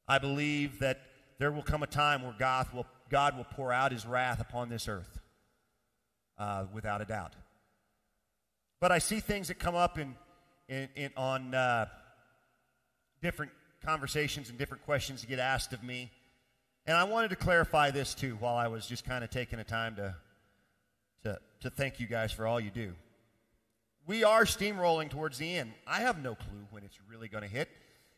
I 0.06 0.18
believe 0.18 0.80
that 0.80 1.00
there 1.40 1.54
will 1.54 1.64
come 1.64 1.82
a 1.82 1.88
time 1.88 2.24
where 2.24 2.36
God 2.38 2.68
will, 2.74 2.86
God 3.10 3.38
will 3.38 3.46
pour 3.46 3.72
out 3.72 3.94
his 3.94 4.06
wrath 4.06 4.42
upon 4.42 4.68
this 4.68 4.90
earth, 4.90 5.22
uh, 6.38 6.66
without 6.74 7.02
a 7.02 7.06
doubt. 7.06 7.34
But 8.80 8.92
I 8.92 9.00
see 9.00 9.20
things 9.20 9.48
that 9.48 9.60
come 9.60 9.76
up 9.76 9.98
in, 9.98 10.16
in, 10.70 10.90
in 10.96 11.12
on 11.18 11.54
uh, 11.56 11.88
different 13.22 13.52
conversations 13.84 14.50
and 14.50 14.58
different 14.58 14.84
questions 14.86 15.22
that 15.22 15.28
get 15.28 15.40
asked 15.40 15.74
of 15.74 15.84
me. 15.84 16.12
And 16.86 16.96
I 16.96 17.04
wanted 17.04 17.30
to 17.30 17.36
clarify 17.36 17.92
this 17.92 18.14
too 18.14 18.38
while 18.40 18.56
I 18.56 18.68
was 18.68 18.86
just 18.86 19.04
kind 19.04 19.24
of 19.24 19.30
taking 19.30 19.60
a 19.60 19.64
time 19.64 19.96
to 19.96 20.16
to, 21.24 21.40
to 21.62 21.70
thank 21.70 22.00
you 22.00 22.08
guys 22.08 22.32
for 22.32 22.48
all 22.48 22.60
you 22.60 22.70
do. 22.70 22.94
We 24.06 24.24
are 24.24 24.46
steamrolling 24.46 25.10
towards 25.10 25.38
the 25.38 25.58
end. 25.58 25.74
I 25.86 26.00
have 26.02 26.22
no 26.22 26.36
clue 26.36 26.68
when 26.72 26.84
it's 26.84 26.98
really 27.10 27.28
going 27.28 27.44
to 27.44 27.50
hit. 27.50 27.70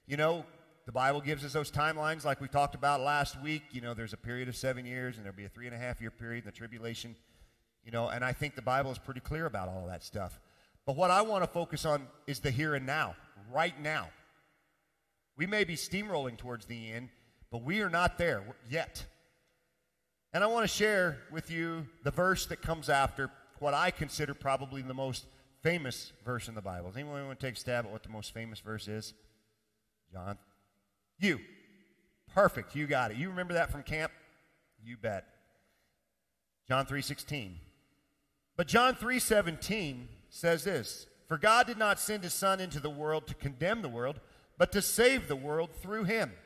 You 0.06 0.18
know, 0.18 0.46
the 0.86 0.92
Bible 0.92 1.22
gives 1.22 1.44
us 1.44 1.54
those 1.54 1.72
timelines 1.72 2.26
like 2.26 2.42
we 2.42 2.48
talked 2.48 2.76
about 2.76 3.02
last 3.02 3.42
week. 3.42 3.64
You 3.72 3.82
know, 3.82 3.94
there's 3.94 4.14
a 4.14 4.18
period 4.18 4.50
of 4.50 4.56
seven 4.56 4.86
years 4.86 5.18
and 5.18 5.26
there'll 5.26 5.38
be 5.38 5.46
a 5.46 5.50
three 5.50 5.66
and 5.66 5.76
a 5.76 5.80
half 5.80 6.00
year 6.02 6.12
period 6.12 6.44
in 6.44 6.46
the 6.46 6.52
tribulation. 6.52 7.16
You 7.90 7.94
know, 7.94 8.10
and 8.10 8.24
I 8.24 8.34
think 8.34 8.54
the 8.54 8.62
Bible 8.62 8.92
is 8.92 9.00
pretty 9.00 9.20
clear 9.20 9.48
about 9.48 9.68
all 9.68 9.88
that 9.88 10.04
stuff. 10.04 10.40
But 10.86 10.96
what 10.96 11.10
I 11.10 11.24
want 11.24 11.44
to 11.44 11.50
focus 11.50 11.86
on 11.86 12.06
is 12.28 12.40
the 12.40 12.52
here 12.52 12.76
and 12.76 12.86
now, 12.86 13.16
right 13.52 13.74
now. 13.82 14.10
We 15.36 15.48
may 15.48 15.64
be 15.64 15.76
steamrolling 15.76 16.38
towards 16.38 16.68
the 16.68 16.92
end, 16.92 17.10
but 17.52 17.64
we 17.64 17.82
are 17.82 17.90
not 17.90 18.20
there 18.20 18.44
yet. 18.70 19.04
And 20.34 20.44
I 20.44 20.48
want 20.48 20.66
to 20.66 20.68
share 20.68 21.18
with 21.32 21.50
you 21.50 21.88
the 22.04 22.12
verse 22.12 22.46
that 22.46 22.62
comes 22.62 22.90
after 22.90 23.32
what 23.58 23.74
I 23.74 23.90
consider 23.90 24.36
probably 24.36 24.84
the 24.84 24.94
most 24.94 25.26
famous 25.64 26.14
verse 26.24 26.48
in 26.48 26.54
the 26.54 26.62
Bible. 26.62 26.90
Does 26.90 26.98
anyone 26.98 27.26
want 27.26 27.40
to 27.40 27.44
take 27.48 27.56
a 27.56 27.60
stab 27.60 27.86
at 27.86 27.92
what 27.92 28.04
the 28.04 28.10
most 28.10 28.36
famous 28.36 28.60
verse 28.60 28.88
is? 28.88 29.16
John? 30.14 30.38
You. 31.18 31.40
Perfect. 32.36 32.76
You 32.76 32.86
got 32.86 33.10
it. 33.10 33.18
You 33.18 33.30
remember 33.30 33.56
that 33.56 33.72
from 33.72 33.82
camp? 33.82 34.12
You 34.80 34.96
bet. 34.96 35.26
John 36.68 36.86
3:16. 36.86 37.56
But 38.60 38.68
John 38.68 38.94
3:17 38.94 40.10
says 40.30 40.66
this, 40.66 41.08
"For 41.30 41.38
God 41.38 41.66
did 41.66 41.78
not 41.78 41.98
send 41.98 42.26
his 42.26 42.34
son 42.34 42.60
into 42.60 42.82
the 42.82 42.90
world 42.90 43.26
to 43.28 43.34
condemn 43.34 43.82
the 43.82 43.88
world, 43.88 44.20
but 44.58 44.74
to 44.74 44.82
save 44.82 45.30
the 45.30 45.36
world 45.38 45.74
through 45.74 46.04
him." 46.04 46.38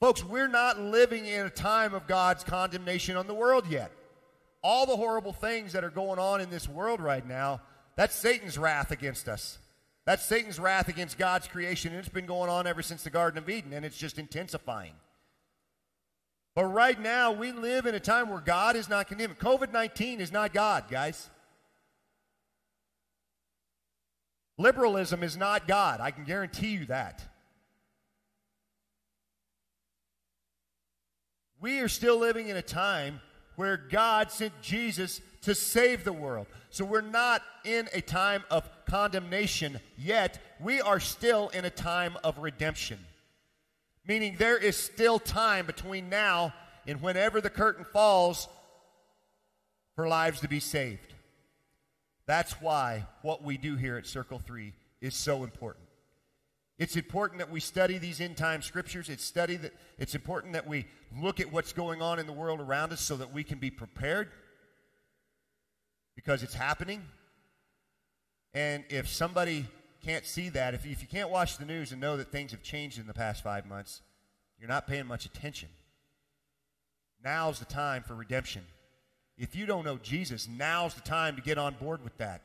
Folks, 0.00 0.24
we're 0.24 0.48
not 0.48 0.78
living 0.78 1.26
in 1.26 1.44
a 1.44 1.50
time 1.50 1.92
of 1.92 2.06
God's 2.06 2.42
condemnation 2.42 3.18
on 3.18 3.26
the 3.26 3.34
world 3.34 3.66
yet. 3.66 3.92
All 4.62 4.86
the 4.86 4.96
horrible 4.96 5.34
things 5.34 5.74
that 5.74 5.84
are 5.84 5.90
going 5.90 6.18
on 6.18 6.40
in 6.40 6.48
this 6.48 6.70
world 6.70 7.02
right 7.02 7.26
now, 7.26 7.60
that's 7.96 8.14
Satan's 8.14 8.56
wrath 8.56 8.90
against 8.90 9.28
us. 9.28 9.58
That's 10.06 10.24
Satan's 10.24 10.58
wrath 10.58 10.88
against 10.88 11.18
God's 11.18 11.48
creation, 11.48 11.92
and 11.92 12.00
it's 12.00 12.08
been 12.08 12.24
going 12.24 12.48
on 12.48 12.66
ever 12.66 12.80
since 12.80 13.04
the 13.04 13.10
Garden 13.10 13.36
of 13.36 13.50
Eden, 13.50 13.74
and 13.74 13.84
it's 13.84 13.98
just 13.98 14.18
intensifying. 14.18 14.98
But 16.54 16.66
right 16.66 17.00
now, 17.00 17.32
we 17.32 17.50
live 17.50 17.86
in 17.86 17.94
a 17.94 18.00
time 18.00 18.28
where 18.28 18.40
God 18.40 18.76
is 18.76 18.88
not 18.88 19.08
condemning. 19.08 19.36
COVID 19.36 19.72
19 19.72 20.20
is 20.20 20.30
not 20.30 20.52
God, 20.52 20.84
guys. 20.88 21.28
Liberalism 24.56 25.24
is 25.24 25.36
not 25.36 25.66
God. 25.66 26.00
I 26.00 26.12
can 26.12 26.24
guarantee 26.24 26.68
you 26.68 26.86
that. 26.86 27.24
We 31.60 31.80
are 31.80 31.88
still 31.88 32.18
living 32.18 32.48
in 32.48 32.56
a 32.56 32.62
time 32.62 33.20
where 33.56 33.76
God 33.76 34.30
sent 34.30 34.52
Jesus 34.60 35.20
to 35.42 35.54
save 35.54 36.04
the 36.04 36.12
world. 36.12 36.46
So 36.70 36.84
we're 36.84 37.00
not 37.00 37.42
in 37.64 37.88
a 37.92 38.00
time 38.00 38.44
of 38.50 38.68
condemnation 38.86 39.80
yet. 39.96 40.40
We 40.60 40.80
are 40.80 41.00
still 41.00 41.48
in 41.48 41.64
a 41.64 41.70
time 41.70 42.16
of 42.22 42.38
redemption. 42.38 42.98
Meaning 44.06 44.36
there 44.38 44.58
is 44.58 44.76
still 44.76 45.18
time 45.18 45.66
between 45.66 46.08
now 46.08 46.52
and 46.86 47.00
whenever 47.00 47.40
the 47.40 47.50
curtain 47.50 47.84
falls 47.84 48.48
for 49.94 50.06
lives 50.06 50.40
to 50.40 50.48
be 50.48 50.60
saved. 50.60 51.14
That's 52.26 52.60
why 52.60 53.06
what 53.22 53.42
we 53.42 53.56
do 53.56 53.76
here 53.76 53.96
at 53.96 54.06
Circle 54.06 54.38
3 54.38 54.72
is 55.00 55.14
so 55.14 55.44
important. 55.44 55.86
It's 56.78 56.96
important 56.96 57.38
that 57.38 57.50
we 57.50 57.60
study 57.60 57.98
these 57.98 58.20
end 58.20 58.36
time 58.36 58.60
scriptures. 58.60 59.08
It's 59.08 59.24
study 59.24 59.56
that 59.56 59.72
it's 59.98 60.14
important 60.14 60.54
that 60.54 60.66
we 60.66 60.86
look 61.16 61.38
at 61.38 61.52
what's 61.52 61.72
going 61.72 62.02
on 62.02 62.18
in 62.18 62.26
the 62.26 62.32
world 62.32 62.60
around 62.60 62.92
us 62.92 63.00
so 63.00 63.16
that 63.16 63.32
we 63.32 63.44
can 63.44 63.58
be 63.58 63.70
prepared 63.70 64.30
because 66.16 66.42
it's 66.42 66.54
happening. 66.54 67.02
And 68.54 68.84
if 68.88 69.08
somebody 69.08 69.66
can't 70.04 70.26
see 70.26 70.50
that, 70.50 70.74
if, 70.74 70.84
if 70.86 71.00
you 71.00 71.08
can't 71.08 71.30
watch 71.30 71.56
the 71.56 71.64
news 71.64 71.92
and 71.92 72.00
know 72.00 72.16
that 72.16 72.30
things 72.30 72.50
have 72.50 72.62
changed 72.62 72.98
in 72.98 73.06
the 73.06 73.14
past 73.14 73.42
five 73.42 73.66
months, 73.66 74.02
you're 74.58 74.68
not 74.68 74.86
paying 74.86 75.06
much 75.06 75.24
attention. 75.24 75.68
Now's 77.24 77.58
the 77.58 77.64
time 77.64 78.02
for 78.02 78.14
redemption. 78.14 78.62
If 79.38 79.56
you 79.56 79.66
don't 79.66 79.84
know 79.84 79.96
Jesus, 79.96 80.46
now's 80.46 80.94
the 80.94 81.00
time 81.00 81.36
to 81.36 81.42
get 81.42 81.58
on 81.58 81.74
board 81.74 82.04
with 82.04 82.16
that. 82.18 82.42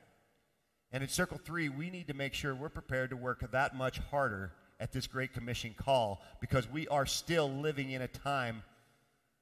And 0.92 1.04
in 1.04 1.10
Circle 1.10 1.40
3, 1.44 1.70
we 1.70 1.90
need 1.90 2.08
to 2.08 2.14
make 2.14 2.34
sure 2.34 2.56
we're 2.56 2.70
prepared 2.70 3.10
to 3.12 3.18
work 3.18 3.44
that 3.52 3.76
much 3.76 4.00
harder 4.00 4.54
at 4.80 4.92
this 4.92 5.06
Great 5.06 5.34
Commission 5.34 5.76
call 5.78 6.22
because 6.40 6.70
we 6.70 6.88
are 6.88 7.06
still 7.06 7.50
living 7.50 7.92
in 7.92 8.02
a 8.02 8.08
time 8.08 8.64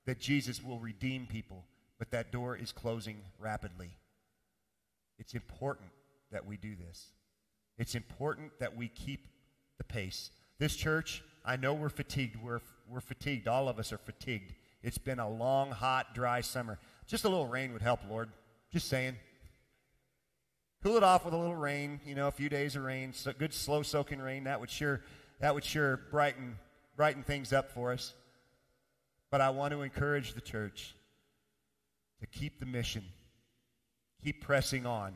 that 0.05 0.19
Jesus 0.19 0.63
will 0.63 0.79
redeem 0.79 1.27
people, 1.27 1.63
but 1.99 2.11
that 2.11 2.31
door 2.31 2.57
is 2.57 2.71
closing 2.71 3.17
rapidly. 3.39 3.91
It's 5.19 5.35
important 5.35 5.89
that 6.31 6.45
we 6.45 6.57
do 6.57 6.75
this. 6.75 7.11
It's 7.77 7.95
important 7.95 8.51
that 8.59 8.75
we 8.75 8.87
keep 8.87 9.27
the 9.77 9.83
pace. 9.83 10.31
This 10.59 10.75
church, 10.75 11.23
I 11.45 11.55
know 11.55 11.73
we're 11.73 11.89
fatigued. 11.89 12.35
We're, 12.35 12.61
we're 12.89 12.99
fatigued. 12.99 13.47
All 13.47 13.69
of 13.69 13.79
us 13.79 13.93
are 13.93 13.97
fatigued. 13.97 14.53
It's 14.81 14.97
been 14.97 15.19
a 15.19 15.29
long, 15.29 15.71
hot, 15.71 16.15
dry 16.15 16.41
summer. 16.41 16.79
Just 17.05 17.23
a 17.23 17.29
little 17.29 17.47
rain 17.47 17.73
would 17.73 17.81
help, 17.81 18.01
Lord. 18.09 18.29
Just 18.71 18.87
saying. 18.87 19.15
Cool 20.83 20.97
it 20.97 21.03
off 21.03 21.25
with 21.25 21.33
a 21.33 21.37
little 21.37 21.55
rain, 21.55 21.99
you 22.05 22.15
know, 22.15 22.27
a 22.27 22.31
few 22.31 22.49
days 22.49 22.75
of 22.75 22.83
rain, 22.83 23.11
so 23.11 23.33
good 23.33 23.53
slow 23.53 23.81
soaking 23.81 24.19
rain. 24.19 24.43
That 24.43 24.59
would 24.59 24.69
sure 24.69 25.01
that 25.39 25.53
would 25.53 25.63
sure 25.63 25.97
brighten 26.11 26.57
brighten 26.95 27.23
things 27.23 27.51
up 27.51 27.71
for 27.71 27.91
us. 27.91 28.13
But 29.31 29.41
I 29.41 29.49
want 29.49 29.73
to 29.73 29.81
encourage 29.81 30.33
the 30.33 30.41
church 30.41 30.95
to 32.19 32.27
keep 32.27 32.59
the 32.59 32.65
mission. 32.65 33.03
Keep 34.23 34.41
pressing 34.41 34.85
on. 34.85 35.13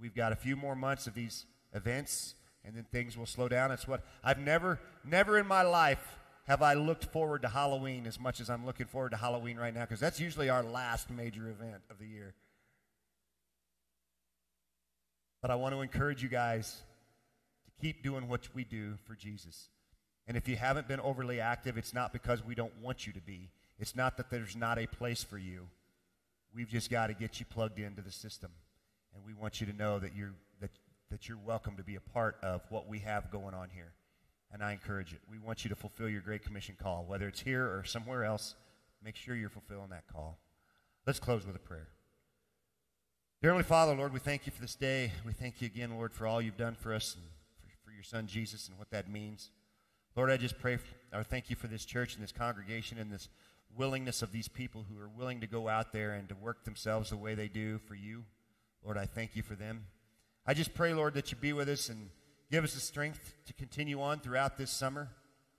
We've 0.00 0.14
got 0.14 0.32
a 0.32 0.36
few 0.36 0.56
more 0.56 0.74
months 0.74 1.06
of 1.06 1.14
these 1.14 1.44
events 1.74 2.34
and 2.64 2.76
then 2.76 2.84
things 2.90 3.16
will 3.16 3.26
slow 3.26 3.48
down. 3.48 3.70
It's 3.70 3.88
what 3.88 4.04
I've 4.22 4.38
never 4.38 4.78
never 5.04 5.38
in 5.38 5.46
my 5.46 5.62
life 5.62 6.18
have 6.46 6.62
I 6.62 6.74
looked 6.74 7.04
forward 7.04 7.42
to 7.42 7.48
Halloween 7.48 8.06
as 8.06 8.18
much 8.18 8.40
as 8.40 8.48
I'm 8.48 8.64
looking 8.64 8.86
forward 8.86 9.10
to 9.10 9.16
Halloween 9.16 9.58
right 9.58 9.74
now 9.74 9.82
because 9.82 10.00
that's 10.00 10.18
usually 10.18 10.48
our 10.48 10.62
last 10.62 11.10
major 11.10 11.48
event 11.48 11.82
of 11.90 11.98
the 11.98 12.06
year. 12.06 12.34
But 15.40 15.50
I 15.50 15.54
want 15.54 15.74
to 15.74 15.82
encourage 15.82 16.22
you 16.22 16.28
guys 16.28 16.82
to 17.66 17.70
keep 17.80 18.02
doing 18.02 18.28
what 18.28 18.48
we 18.54 18.64
do 18.64 18.94
for 19.06 19.14
Jesus. 19.14 19.68
And 20.26 20.36
if 20.36 20.48
you 20.48 20.56
haven't 20.56 20.88
been 20.88 21.00
overly 21.00 21.40
active, 21.40 21.78
it's 21.78 21.94
not 21.94 22.12
because 22.12 22.44
we 22.44 22.54
don't 22.54 22.72
want 22.82 23.06
you 23.06 23.12
to 23.12 23.20
be. 23.20 23.50
It's 23.78 23.94
not 23.94 24.16
that 24.16 24.30
there's 24.30 24.56
not 24.56 24.78
a 24.78 24.86
place 24.86 25.22
for 25.22 25.38
you. 25.38 25.68
We've 26.54 26.68
just 26.68 26.90
got 26.90 27.06
to 27.06 27.14
get 27.14 27.40
you 27.40 27.46
plugged 27.46 27.78
into 27.78 28.02
the 28.02 28.10
system. 28.10 28.50
And 29.14 29.24
we 29.24 29.32
want 29.32 29.60
you 29.60 29.66
to 29.66 29.72
know 29.72 29.98
that 29.98 30.14
you're, 30.16 30.34
that, 30.60 30.70
that 31.10 31.28
you're 31.28 31.38
welcome 31.38 31.76
to 31.76 31.82
be 31.82 31.96
a 31.96 32.00
part 32.00 32.36
of 32.42 32.62
what 32.68 32.88
we 32.88 32.98
have 33.00 33.30
going 33.30 33.54
on 33.54 33.70
here. 33.74 33.92
And 34.52 34.62
I 34.62 34.72
encourage 34.72 35.12
it. 35.12 35.20
We 35.30 35.38
want 35.38 35.64
you 35.64 35.68
to 35.70 35.76
fulfill 35.76 36.08
your 36.08 36.20
Great 36.20 36.44
Commission 36.44 36.76
call, 36.80 37.04
whether 37.06 37.28
it's 37.28 37.40
here 37.40 37.64
or 37.64 37.84
somewhere 37.84 38.24
else. 38.24 38.54
Make 39.04 39.16
sure 39.16 39.34
you're 39.34 39.48
fulfilling 39.48 39.90
that 39.90 40.06
call. 40.12 40.38
Let's 41.06 41.20
close 41.20 41.46
with 41.46 41.56
a 41.56 41.60
prayer. 41.60 41.88
Dear 43.40 43.50
Heavenly 43.50 43.68
Father, 43.68 43.94
Lord, 43.94 44.12
we 44.12 44.18
thank 44.18 44.46
you 44.46 44.52
for 44.52 44.60
this 44.60 44.74
day. 44.74 45.12
We 45.24 45.32
thank 45.32 45.60
you 45.60 45.66
again, 45.66 45.94
Lord, 45.94 46.12
for 46.12 46.26
all 46.26 46.42
you've 46.42 46.56
done 46.56 46.74
for 46.74 46.92
us 46.92 47.14
and 47.14 47.24
for, 47.62 47.84
for 47.84 47.92
your 47.92 48.02
son 48.02 48.26
Jesus 48.26 48.68
and 48.68 48.78
what 48.78 48.90
that 48.90 49.08
means. 49.08 49.50
Lord, 50.16 50.30
I 50.30 50.36
just 50.36 50.58
pray, 50.58 50.78
or 51.12 51.22
thank 51.22 51.48
you 51.48 51.56
for 51.56 51.68
this 51.68 51.84
church 51.84 52.14
and 52.14 52.22
this 52.22 52.32
congregation 52.32 52.98
and 52.98 53.12
this 53.12 53.28
willingness 53.76 54.22
of 54.22 54.32
these 54.32 54.48
people 54.48 54.84
who 54.90 55.00
are 55.00 55.08
willing 55.08 55.40
to 55.40 55.46
go 55.46 55.68
out 55.68 55.92
there 55.92 56.12
and 56.12 56.28
to 56.28 56.34
work 56.34 56.64
themselves 56.64 57.10
the 57.10 57.16
way 57.16 57.34
they 57.34 57.48
do 57.48 57.78
for 57.78 57.94
you. 57.94 58.24
Lord, 58.84 58.98
I 58.98 59.06
thank 59.06 59.36
you 59.36 59.42
for 59.42 59.54
them. 59.54 59.84
I 60.48 60.54
just 60.54 60.72
pray, 60.72 60.94
Lord, 60.94 61.12
that 61.12 61.30
you 61.30 61.36
be 61.36 61.52
with 61.52 61.68
us 61.68 61.90
and 61.90 62.08
give 62.50 62.64
us 62.64 62.72
the 62.72 62.80
strength 62.80 63.34
to 63.44 63.52
continue 63.52 64.00
on 64.00 64.18
throughout 64.20 64.56
this 64.56 64.70
summer. 64.70 65.10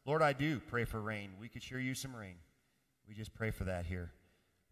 Lord, 0.03 0.23
I 0.23 0.33
do 0.33 0.59
pray 0.59 0.83
for 0.83 0.99
rain. 0.99 1.29
We 1.39 1.47
could 1.47 1.61
sure 1.61 1.79
use 1.79 1.99
some 1.99 2.15
rain. 2.15 2.33
We 3.07 3.13
just 3.13 3.31
pray 3.35 3.51
for 3.51 3.65
that 3.65 3.85
here. 3.85 4.09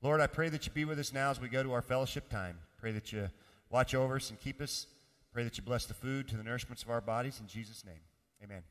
Lord, 0.01 0.19
I 0.19 0.25
pray 0.25 0.49
that 0.49 0.65
you 0.65 0.71
be 0.71 0.85
with 0.85 0.97
us 0.97 1.13
now 1.13 1.29
as 1.29 1.39
we 1.39 1.49
go 1.49 1.61
to 1.61 1.71
our 1.71 1.83
fellowship 1.83 2.31
time. 2.31 2.57
Pray 2.79 2.91
that 2.93 3.13
you 3.13 3.29
watch 3.69 3.93
over 3.93 4.15
us 4.15 4.31
and 4.31 4.39
keep 4.39 4.59
us. 4.59 4.87
Pray 5.31 5.43
that 5.43 5.55
you 5.55 5.63
bless 5.63 5.85
the 5.85 5.93
food 5.93 6.27
to 6.29 6.35
the 6.35 6.43
nourishments 6.43 6.81
of 6.81 6.89
our 6.89 7.01
bodies. 7.01 7.39
In 7.39 7.45
Jesus' 7.45 7.85
name, 7.85 8.01
amen. 8.43 8.63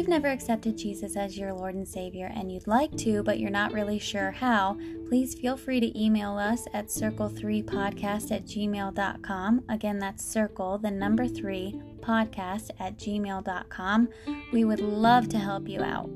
You've 0.00 0.08
never 0.08 0.28
accepted 0.28 0.78
Jesus 0.78 1.14
as 1.14 1.36
your 1.36 1.52
Lord 1.52 1.74
and 1.74 1.86
Savior 1.86 2.32
and 2.34 2.50
you'd 2.50 2.66
like 2.66 2.96
to, 2.96 3.22
but 3.22 3.38
you're 3.38 3.50
not 3.50 3.74
really 3.74 3.98
sure 3.98 4.30
how, 4.30 4.78
please 5.10 5.34
feel 5.34 5.58
free 5.58 5.78
to 5.78 6.02
email 6.02 6.38
us 6.38 6.66
at 6.72 6.86
circle3podcast 6.86 8.32
at 8.32 8.46
gmail.com. 8.46 9.62
Again, 9.68 9.98
that's 9.98 10.24
circle, 10.24 10.78
the 10.78 10.90
number 10.90 11.28
three, 11.28 11.78
podcast 12.00 12.70
at 12.80 12.96
gmail.com. 12.96 14.08
We 14.54 14.64
would 14.64 14.80
love 14.80 15.28
to 15.28 15.38
help 15.38 15.68
you 15.68 15.82
out. 15.82 16.08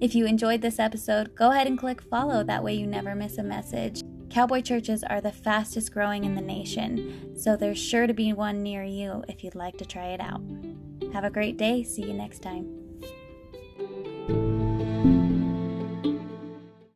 If 0.00 0.14
you 0.14 0.24
enjoyed 0.24 0.62
this 0.62 0.78
episode, 0.78 1.34
go 1.34 1.50
ahead 1.50 1.66
and 1.66 1.78
click 1.78 2.00
follow. 2.00 2.42
That 2.42 2.64
way 2.64 2.72
you 2.72 2.86
never 2.86 3.14
miss 3.14 3.36
a 3.36 3.42
message. 3.42 4.00
Cowboy 4.30 4.62
churches 4.62 5.04
are 5.04 5.20
the 5.20 5.32
fastest 5.32 5.92
growing 5.92 6.24
in 6.24 6.34
the 6.34 6.40
nation, 6.40 7.36
so 7.36 7.56
there's 7.56 7.76
sure 7.76 8.06
to 8.06 8.14
be 8.14 8.32
one 8.32 8.62
near 8.62 8.82
you 8.82 9.22
if 9.28 9.44
you'd 9.44 9.54
like 9.54 9.76
to 9.76 9.84
try 9.84 10.06
it 10.06 10.20
out. 10.22 10.40
Have 11.12 11.24
a 11.24 11.30
great 11.30 11.58
day. 11.58 11.82
See 11.82 12.04
you 12.04 12.14
next 12.14 12.40
time. 12.40 12.81